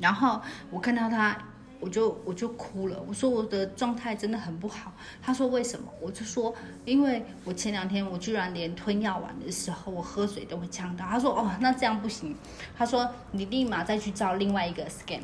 [0.00, 1.36] 然后我看到他，
[1.82, 2.96] 我就我就哭了。
[3.08, 4.92] 我说我的状态真的很不好。
[5.20, 5.92] 他说为什么？
[6.00, 11.04] 我就说因为我前两天我居然连吞药丸的时候，我喝水都会呛到。
[11.04, 12.36] 他说哦，那这样不行。
[12.78, 15.22] 他说你立马再去照另外一个 scan。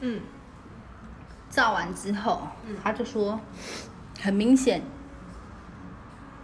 [0.00, 0.20] 嗯，
[1.48, 2.48] 照完之后，
[2.82, 3.38] 他就说
[4.20, 4.82] 很明显，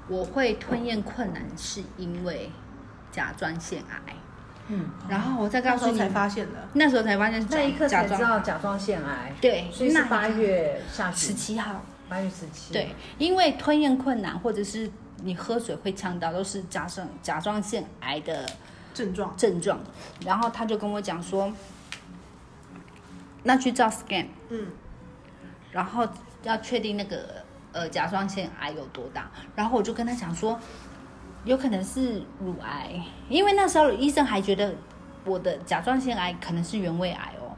[0.09, 2.53] 我会吞咽困难是因为
[3.11, 4.15] 甲状腺癌。
[4.71, 11.17] 嗯，然后我再告诉你，那时候才发现的，那时候才发现那一刻才知道甲状腺癌，对，所以是那八月下旬。
[11.17, 11.83] 十旬，七号。
[12.09, 14.91] 八月十七，对，因为吞咽困难或者是
[15.23, 18.51] 你喝水会呛到，都是甲状甲状腺癌的
[18.93, 19.79] 症状，症状。
[20.27, 21.53] 然后他就跟我讲说，
[23.45, 24.67] 那去照 scan，嗯，
[25.71, 26.05] 然后
[26.43, 29.31] 要确定那个呃甲状腺癌有多大。
[29.55, 30.59] 然后我就跟他讲说，
[31.45, 34.75] 有可能是乳癌，因为那时候医生还觉得
[35.25, 37.57] 我的甲状腺癌可能是原位癌哦。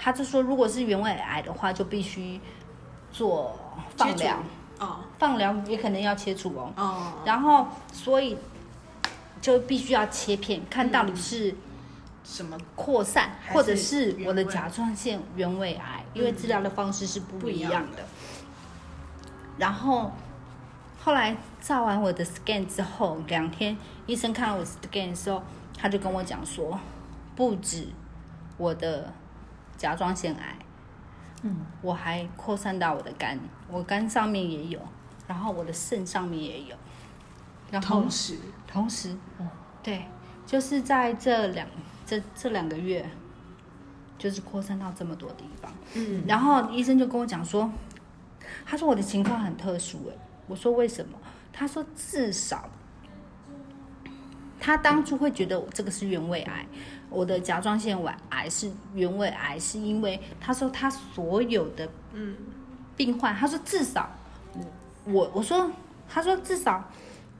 [0.00, 2.40] 他就说，如果是原位癌的话，就必须
[3.10, 3.58] 做
[3.96, 4.38] 放疗，
[4.78, 5.00] 哦。
[5.18, 6.72] 放疗也可能要切除哦。
[6.76, 8.38] 哦，然后所以
[9.40, 11.54] 就必须要切片，看到底是
[12.22, 18.04] 什么扩散，或者是我的甲状腺原位癌，因为治疗的方式是不一样的。
[19.58, 20.12] 然后
[21.00, 25.42] 后来照完我的 scan 之后，两天医生看了我 scan 的时候，
[25.76, 26.78] 他就跟我讲说，
[27.34, 27.86] 不止
[28.56, 29.12] 我的
[29.76, 30.56] 甲状腺癌，
[31.42, 33.38] 嗯，我还扩散到我的肝，
[33.70, 34.80] 我肝上面也有，
[35.26, 36.76] 然后我的肾上面也有，
[37.70, 39.48] 然后同时，同时，嗯
[39.82, 40.04] 对，
[40.44, 41.66] 就是在这两
[42.04, 43.08] 这这两个月，
[44.18, 45.72] 就是扩散到这么多地方。
[45.94, 47.70] 嗯，然后医生就跟我讲说，
[48.66, 50.14] 他说我的情况很特殊，哎，
[50.48, 51.18] 我说为什么？
[51.52, 52.70] 他说至少，
[54.60, 56.66] 他当初会觉得我这个是原位癌，
[57.10, 57.98] 我的甲状腺
[58.30, 62.36] 癌是原位癌，是因为他说他所有的嗯
[62.96, 64.08] 病患，他说至少
[65.04, 65.70] 我我说
[66.08, 66.88] 他说至少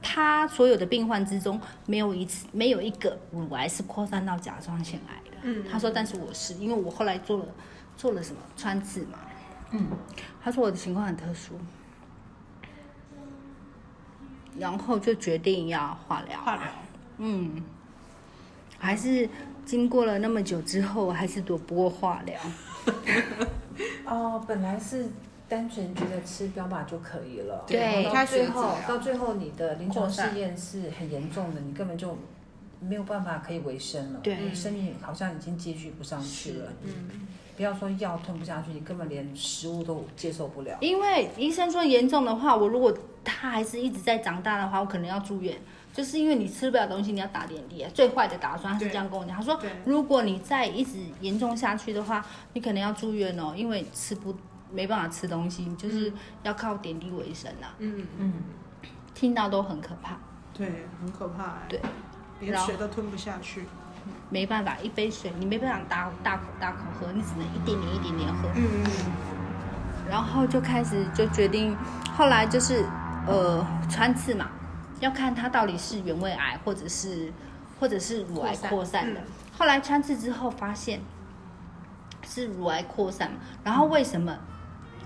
[0.03, 5.37] 他所有的病患之中没有一次没有一个乳癌是扩散到甲状腺癌的。
[5.43, 7.47] 嗯他说但是我是因为我后来做了
[7.97, 9.19] 做了什么穿刺嘛，
[9.71, 9.87] 嗯，
[10.43, 11.55] 他说我的情况很特殊，
[14.59, 16.41] 然后就决定要化疗。
[16.41, 16.65] 化疗，
[17.19, 17.63] 嗯，
[18.79, 19.29] 还是
[19.65, 22.41] 经过了那么久之后，还是躲不过化疗。
[24.07, 25.07] 哦，本来是
[25.49, 32.17] 单纯觉得吃标靶就可以了，对到最后到最后你的临床试验是很严重的，你根本就
[32.81, 36.73] 没有办法可以维生了，对你生命好像已经接续不上去了。
[36.83, 37.27] 嗯，
[37.59, 40.79] 不要说药吞不下去，你根本连食物都接受不了。
[40.81, 45.59] 因为医生说严重的话，我如果他还是一直在长大的话，我可能要住院。
[45.93, 47.85] 就是因为你吃不了东西，你要打点滴。
[47.93, 49.37] 最坏的打算，他是对这样跟我讲。
[49.37, 54.33] 他说，如果你再一直严重下去的话，你可能要住院哦，因为吃不
[54.71, 56.13] 没办法吃东西，就是
[56.45, 57.75] 要靠点滴为生啊。
[57.81, 58.33] 嗯，嗯，
[59.13, 60.17] 听到都很可怕，
[60.55, 61.81] 对，很可怕哎，对，
[62.39, 63.65] 连水都吞不下去。
[64.31, 68.49] 没办法，一杯水你没办法大大口大口喝，你只能一点点一点点喝。
[68.55, 68.85] 嗯，
[70.11, 71.77] 然后就开始就决定，
[72.17, 72.85] 后来就是
[73.27, 74.49] 呃穿刺嘛，
[75.01, 77.33] 要看它到底是原位癌或者是
[77.81, 79.21] 或者是乳癌扩散的。
[79.21, 79.25] 嗯
[79.59, 81.01] 后来穿刺之后发现
[82.25, 84.33] 是乳癌扩散嘛，然后为什么？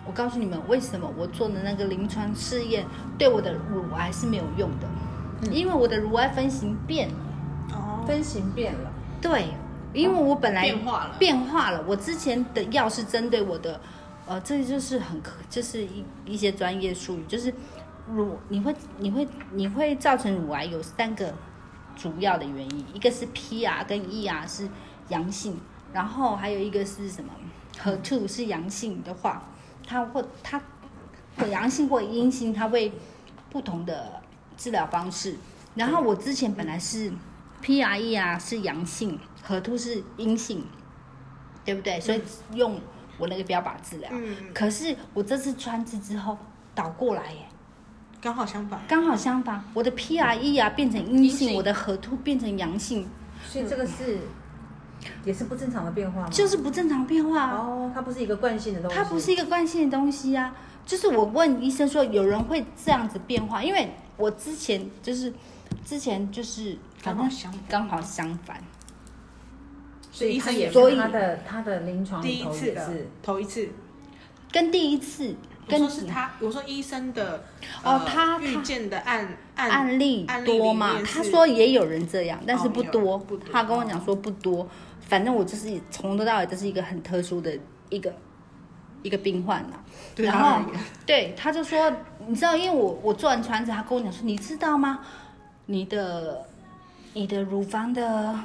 [0.04, 2.84] 我告诉你们为什么我做的那个临床试验
[3.16, 4.86] 对我的乳癌是没有用的，
[5.50, 7.14] 因为我的乳癌分型变了。
[7.72, 9.48] 哦，分型变了，对，
[9.92, 11.84] 因为我本来变化了变化了。
[11.86, 13.80] 我之前的药是针对我的，
[14.26, 17.52] 呃，这就是很可，就是一一些专业术语，就是
[18.12, 21.34] 乳，你会你会你会造成乳癌有三个
[21.96, 24.68] 主要的原因，一个是 PR 跟 ER 是
[25.08, 25.58] 阳性，
[25.92, 27.30] 然后还有一个是什么
[27.78, 29.42] 和 two 是阳性的话，
[29.86, 30.60] 它或它
[31.38, 32.92] 或阳性或阴性，它会
[33.50, 34.20] 不同的
[34.56, 35.36] 治疗方式。
[35.74, 37.10] 然后我之前本来是
[37.62, 40.64] PRE 啊是阳性，核突是阴性，
[41.64, 42.00] 对不对？
[42.00, 42.20] 所以
[42.54, 42.80] 用
[43.18, 44.10] 我那个标靶治疗。
[44.12, 46.36] 嗯，可是我这次穿刺之后
[46.74, 47.46] 倒过来耶，
[48.20, 48.80] 刚好相反。
[48.88, 53.08] 刚好相反，我的 PRE 啊变成阴性，性我的核突变成阳性，
[53.48, 54.18] 所以这个是
[55.24, 56.28] 也是不正常的变化吗？
[56.30, 57.56] 就是不正常变化啊。
[57.58, 60.54] 哦，它不是一个惯性的东西，它不是一个惯性的东西啊。
[60.84, 65.32] 就是我问医生说，有人会这样子变化，因为我之前就是
[65.84, 68.62] 之前就是反正刚好相反刚好相反，
[70.10, 73.68] 所以他也所以他的他的临床第一次的是，头一次，
[74.50, 75.34] 跟第一次
[75.66, 77.44] 跟我说是他，我说医生的
[77.82, 81.06] 呃哦他他遇见的案案案例多嘛里面？
[81.06, 83.24] 是他说也有人这样，但是不多。
[83.50, 84.68] 他跟我讲说不多，
[85.00, 87.56] 反正我就是从头到尾就是一个很特殊的
[87.90, 88.14] 一个
[89.02, 89.76] 一个病患呐、
[90.16, 90.60] 然后
[91.06, 91.92] 对，他就说，
[92.26, 95.00] 你知道，因为我我做完穿刺，他跟我讲说，你知道吗？
[95.72, 96.46] 你的
[97.14, 98.38] 你的乳房的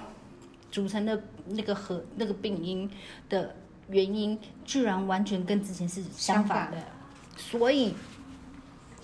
[0.71, 2.89] 组成的那个和那个病因
[3.29, 3.53] 的
[3.89, 6.77] 原因，居然完全跟之前是相反的，
[7.35, 7.93] 所以。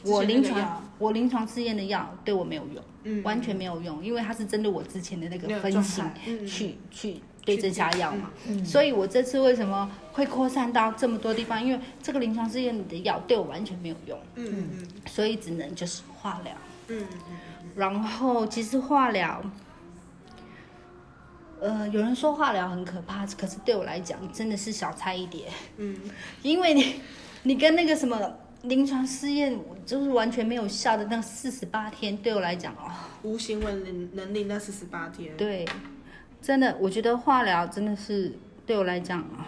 [0.06, 6.04] 我临床我临床试验的药对我没有用，嗯完全没有用，因为它是针对我之前的那那个分型
[6.46, 8.30] 去去对症下药嘛。
[8.46, 11.64] 嗯所以我这次为什么会扩散到这么多地方？
[11.64, 16.54] 因为这个临床试验里的药对我完全没有用，嗯嗯所以只能就是化疗。
[16.90, 17.38] 嗯嗯
[17.76, 19.42] 然后其实化疗，
[21.60, 25.98] 呃，有人说化疗很可怕，可是对我来讲真的是小菜一碟，嗯。
[26.44, 27.02] 因为你
[27.44, 28.20] 你跟那个什么
[28.64, 32.92] 临床试验就是完全没有效的那四十八天，对我来讲哦，
[33.24, 35.66] 无行为能能力那四十八天，对，
[36.42, 39.48] 真的，我觉得化疗真的是对我来讲啊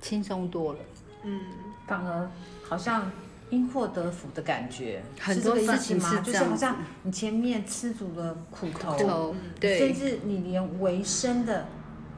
[0.00, 0.78] 轻松多了。
[1.24, 1.40] 嗯，
[1.86, 2.30] 反而
[2.62, 3.10] 好像
[3.50, 6.22] 因祸得福的感觉，很多事情思吗？
[6.24, 11.66] 是就是好像你前面吃足了苦头，头对甚，至你连维生的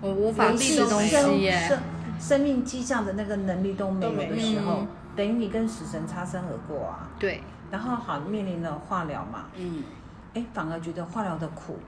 [0.01, 1.69] 我无法维吃东西耶。
[1.69, 1.79] 生
[2.21, 7.09] 生命迹象的那个能力都没有的时候嗯，等于你跟死神擦身而过啊。
[7.19, 9.85] 对，然后好面临了化疗嘛，嗯，
[10.35, 11.79] 哎，反而觉得化疗的苦，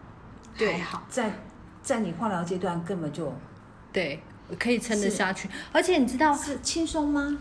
[0.56, 1.32] 对还好，在
[1.82, 3.32] 在你化疗阶段根本就
[3.92, 4.22] 对，
[4.58, 5.48] 可以撑得下去。
[5.72, 7.38] 而且你知道，是轻松吗？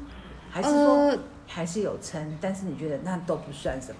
[0.49, 1.19] 还是说呃，
[1.49, 2.37] 还是有撑？
[2.39, 3.97] 但是你觉得那都不算什么？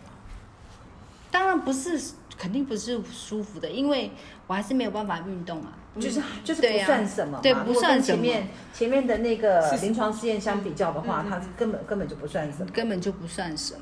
[1.31, 1.99] 当然不是，
[2.37, 4.11] 肯定不是舒服的，因为
[4.47, 5.73] 我还是没有办法运动啊。
[5.99, 12.71] 就是就是不算什么嘛，对不算什么跟前面前面的那个临床试验相比较的话，它根本根本就不算什么。
[12.71, 13.81] 根本就不算什么。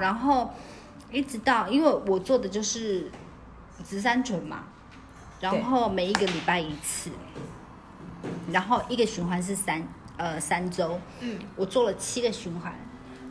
[0.00, 0.50] 然后
[1.10, 3.10] 一直到，因为我做的就是
[3.84, 4.64] 植三醇嘛，
[5.40, 7.10] 然后每一个礼拜一次，
[8.52, 12.74] 然后一个循环是三呃三周，嗯，我做了七个循环，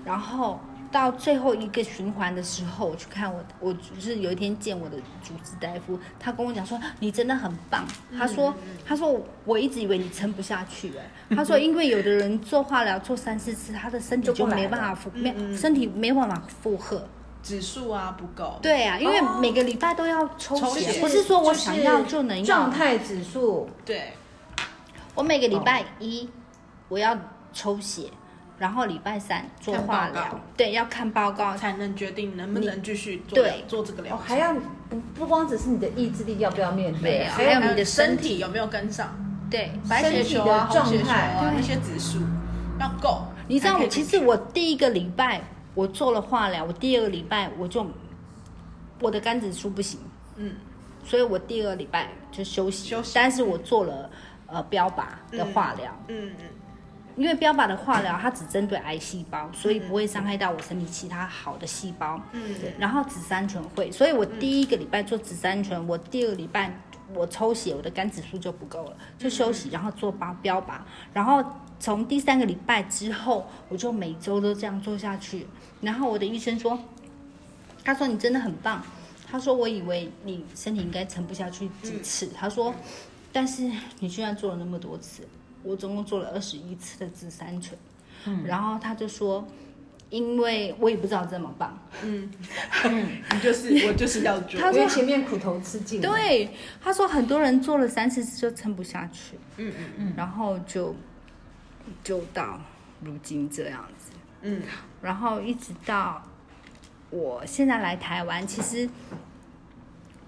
[0.04, 0.60] 然后
[0.92, 7.86] 到最后一个循环的时候，我去看我，我就是有一天见我的主治大夫，他跟我讲说你真的很棒。
[8.18, 8.54] 他说，
[8.86, 17.08] 他说我一直以为你撑不下去哎，他说因为有的人做化疗做三四次，他的身体就没办法负， 没身体没办法负荷。
[17.44, 18.58] 指数啊不够。
[18.60, 22.72] 对啊，因为每个礼拜都要抽抽血不是说我想要就能要状。
[22.72, 24.14] 态指数，对，
[25.14, 26.28] 我每个礼拜一
[26.88, 27.18] 我要
[27.54, 28.10] 抽血，
[28.58, 31.56] 然后礼拜三做化疗，对，要看报告。
[31.58, 33.64] 才能决定能不能继续做对。
[33.68, 34.18] 做这个疗。
[34.18, 34.54] 还要
[34.90, 38.40] 不不光只是你的意志力要不要面对，对还有还有你的身身体。
[38.40, 39.16] 有没有跟上？
[39.50, 42.20] 对，白血球啊、的红血球状态啊对那些指数
[42.80, 43.24] 要够。
[43.48, 45.42] 你知道我其实我第一个礼拜
[45.74, 47.86] 我做了化疗，我第二个礼拜我就
[49.00, 50.00] 我的肝指数不行，
[50.38, 50.54] 嗯。
[51.04, 52.90] 所以我第二个礼拜就休息。
[52.90, 53.12] 休息。
[53.14, 54.10] 但是我做了
[54.48, 55.06] 呃标靶
[55.38, 56.46] 的化疗，嗯嗯
[57.16, 62.22] 因为标靶的化疗它只针对癌细胞，所以不会伤害到我身体其他好的细胞。
[62.34, 66.78] 嗯对，然后紫杉醇会，所以我第一个礼拜做紫杉醇，我第二个礼拜
[67.14, 70.80] 我抽血，我的肝指数就不够了，就休息，然后做标标靶，
[71.14, 71.44] 然后
[71.80, 75.48] 从第三个礼拜之后，我就每周都这样做下去。
[75.82, 76.78] 然后我的医生说，
[77.84, 78.82] 他说你真的很棒，
[79.30, 82.74] 他说我以为你身体应该撑不下去几次，他说，
[83.32, 85.28] 但是你居然做了那么多次，
[85.66, 87.78] 我总共做了二十一次的紫杉醇，
[88.46, 89.46] 然后他就说。
[90.12, 92.30] 因为我也不知道这么棒，嗯，
[93.34, 94.62] 你 就是我就是要做。
[94.62, 100.14] 他说前面苦头吃尽，对，他说很多人做了三四次就撑不下去，嗯嗯嗯。
[100.16, 100.96] 然后就
[102.04, 102.62] 就到
[103.02, 104.12] 如今这样子，
[104.44, 104.62] 嗯。
[105.02, 106.24] 然后一直到
[107.10, 108.88] 我现在来台湾，其实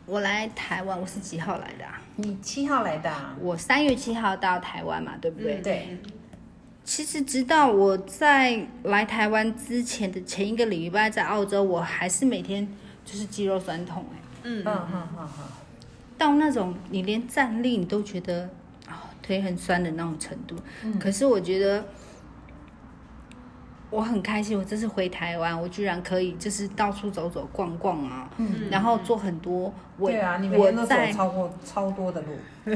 [0.08, 2.01] 我来台湾我是几号来的啊？
[2.16, 5.55] 你七号来的啊，我三月七号到台湾嘛，对不对？
[5.58, 5.97] 嗯对
[6.84, 12.66] 其实直到我在来台湾之前的前一个礼拜，在澳洲，我还是每天
[13.03, 15.43] 就是肌肉酸痛哎、嗯嗯嗯嗯嗯，
[16.18, 18.49] 到那种你连站立你都觉得
[18.88, 20.55] 啊、腿很酸的那种程度。
[20.97, 21.86] 可是我觉得
[23.90, 32.36] 我很开心，我这次回台湾，我居然可以就是到处走走逛逛啊，嗯然后做很多我对啊，你每我天都走在超过超多的路，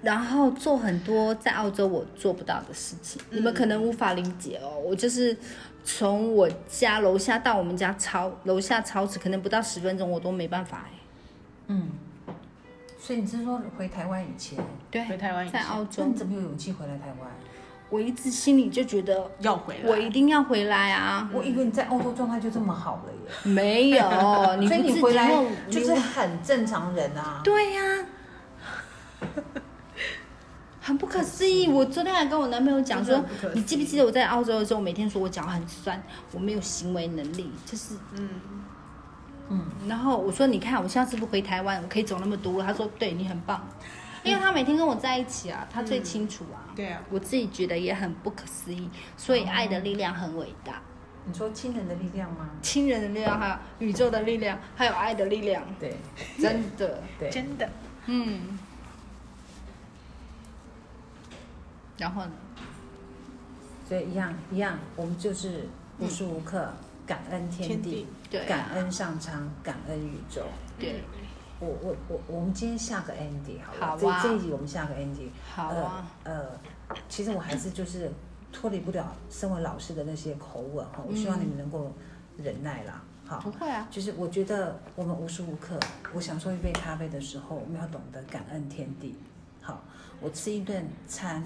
[0.00, 4.78] 然后做很多在澳洲我做不到的事情，你们可能无法理解哦。
[4.78, 5.36] 我就是
[5.84, 10.90] 从我家楼下到我们家超楼下超市，可能不到十分钟我都没办法哎。
[11.68, 11.90] 嗯，
[12.98, 14.58] 所以你是说回台湾以前，
[14.90, 17.30] 对，回台湾以前在澳洲那你，怎么有勇气回来台湾？
[17.92, 19.90] 我一直心里就觉得要回来。
[19.90, 21.28] 我一定要回来啊。
[21.30, 24.02] 我以为你在欧洲状态就这么好了耶，没有，
[24.56, 25.30] 你所以你回来
[25.70, 27.42] 就是很正常人啊。
[27.44, 27.82] 对呀、
[30.80, 31.68] 很不可思议。
[31.68, 33.22] 我昨天还跟我男朋友讲说
[33.54, 38.28] 你记不记得我在澳洲的时候，每天说我脚很酸，我没有行为能力，就是嗯
[39.50, 42.62] 嗯，然后我说，你看我现在是不是回台湾，我可以走那么多路？
[42.62, 43.68] 他说，对你很棒，
[44.24, 46.70] 因为他每天跟我在一起啊，他最清楚啊。
[46.74, 50.80] 对啊，我自己觉得也很不可思议，所以爱的力量很伟大，
[51.24, 52.50] 你说亲人的力量吗？
[52.62, 55.96] 亲人的力量，还有宇宙的力量，还有爱的力量，对
[56.38, 57.68] 真的，对，真的。
[58.06, 58.58] 嗯。
[61.98, 62.32] 然后呢？
[63.88, 65.68] 所以一样一样，我们就是
[65.98, 66.72] 无时无刻
[67.06, 70.46] 感恩天地天地，对啊感恩上苍，感恩宇宙。
[70.78, 71.02] 对，
[71.62, 75.28] 我我我，我们今天下个 Andy 好了，好啊这这一集我们下个 endy。
[75.54, 76.32] 好啊，呃。
[76.34, 78.10] 呃，其实我还是就是
[78.52, 81.90] 脱离不了身为老师的那些口吻哈，我希望你们能够
[82.36, 83.02] 忍耐啦。
[83.24, 85.80] 好不，会啊，就是我觉得我们无时无刻，
[86.12, 89.16] 我享受一杯咖啡的时候，我们要懂得感恩天地。
[89.62, 89.82] 好，
[90.20, 91.42] 我吃一顿餐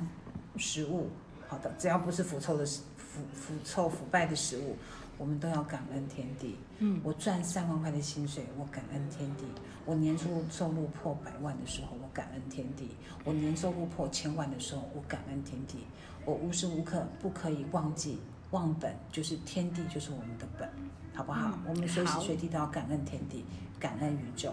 [0.56, 1.10] 食物，
[1.46, 4.76] 好的，只要不是腐臭的食腐腐臭腐败的食物，
[5.16, 6.56] 我们都要感恩天地。
[6.78, 9.44] 嗯，我赚三万块的薪水，我感恩天地；
[9.86, 12.88] 我年收收入破百万的时候，我感恩天地；
[13.24, 15.78] 我年收入破千万的时候，我感恩天地。
[16.24, 18.18] 我无时无刻不可以忘记
[18.50, 20.68] 忘本，就是天地就是我们的本，
[21.14, 21.52] 好不好？
[21.52, 23.44] 嗯我们随时随地都要感恩天地，
[23.78, 24.52] 感恩宇宙。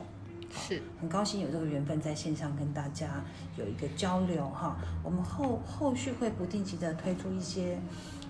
[0.55, 3.23] 是很高兴有这个缘分在线上跟大家
[3.57, 4.77] 有一个交流哈。
[5.03, 7.79] 我们后后续会不定期的推出一些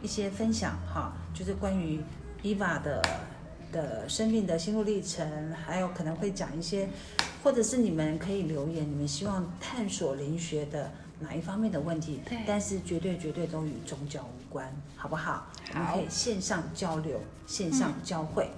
[0.02, 2.02] 一些分享哈，就是关于
[2.42, 3.02] Eva 的
[3.74, 6.88] 的生命的心路历程，还有可能会讲一些，
[7.44, 15.48] 或者是你们可以留言，你们希望探索灵学的哪一方面的问题，但是绝对绝对都与宗教无关，好不好？
[15.74, 18.50] 我们可以线上交流，线上交汇。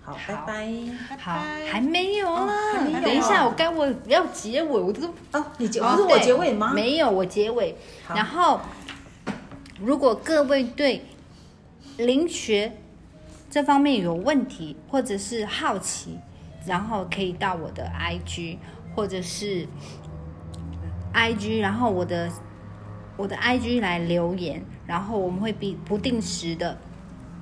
[0.00, 0.72] 好，拜拜。
[1.18, 1.38] 好，
[1.70, 6.72] 还没有哦啦，等一下，哦我该我要结尾，我这个哦，你结哦不是我结尾吗？
[6.72, 7.76] 没有，我结尾。
[8.06, 8.60] 好然后，
[9.80, 11.04] 如果各位对
[11.98, 12.72] 灵学
[13.50, 16.18] 这方面有问题或者是好奇，
[16.66, 18.58] 然后可以到我的 IG
[18.94, 19.66] 或者是
[21.14, 22.30] IG，然后我的
[23.16, 26.76] 我的 IG 来留言，然后我们会比不定时的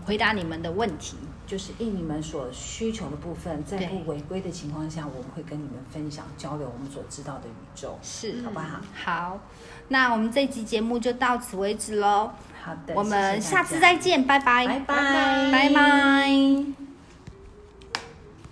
[0.05, 1.17] 回答你们的问题。
[1.47, 8.81] 就是应你们所需求的部分，在不违规的情况下，我们会跟你们分享交流我们所知道的宇宙，是，好不好？
[8.93, 9.39] 好，
[9.87, 12.33] 那我们这集节目就到此为止喽。
[12.67, 15.53] 好的，我们下次再见，拜拜，拜拜。
[15.53, 16.86] 拜拜。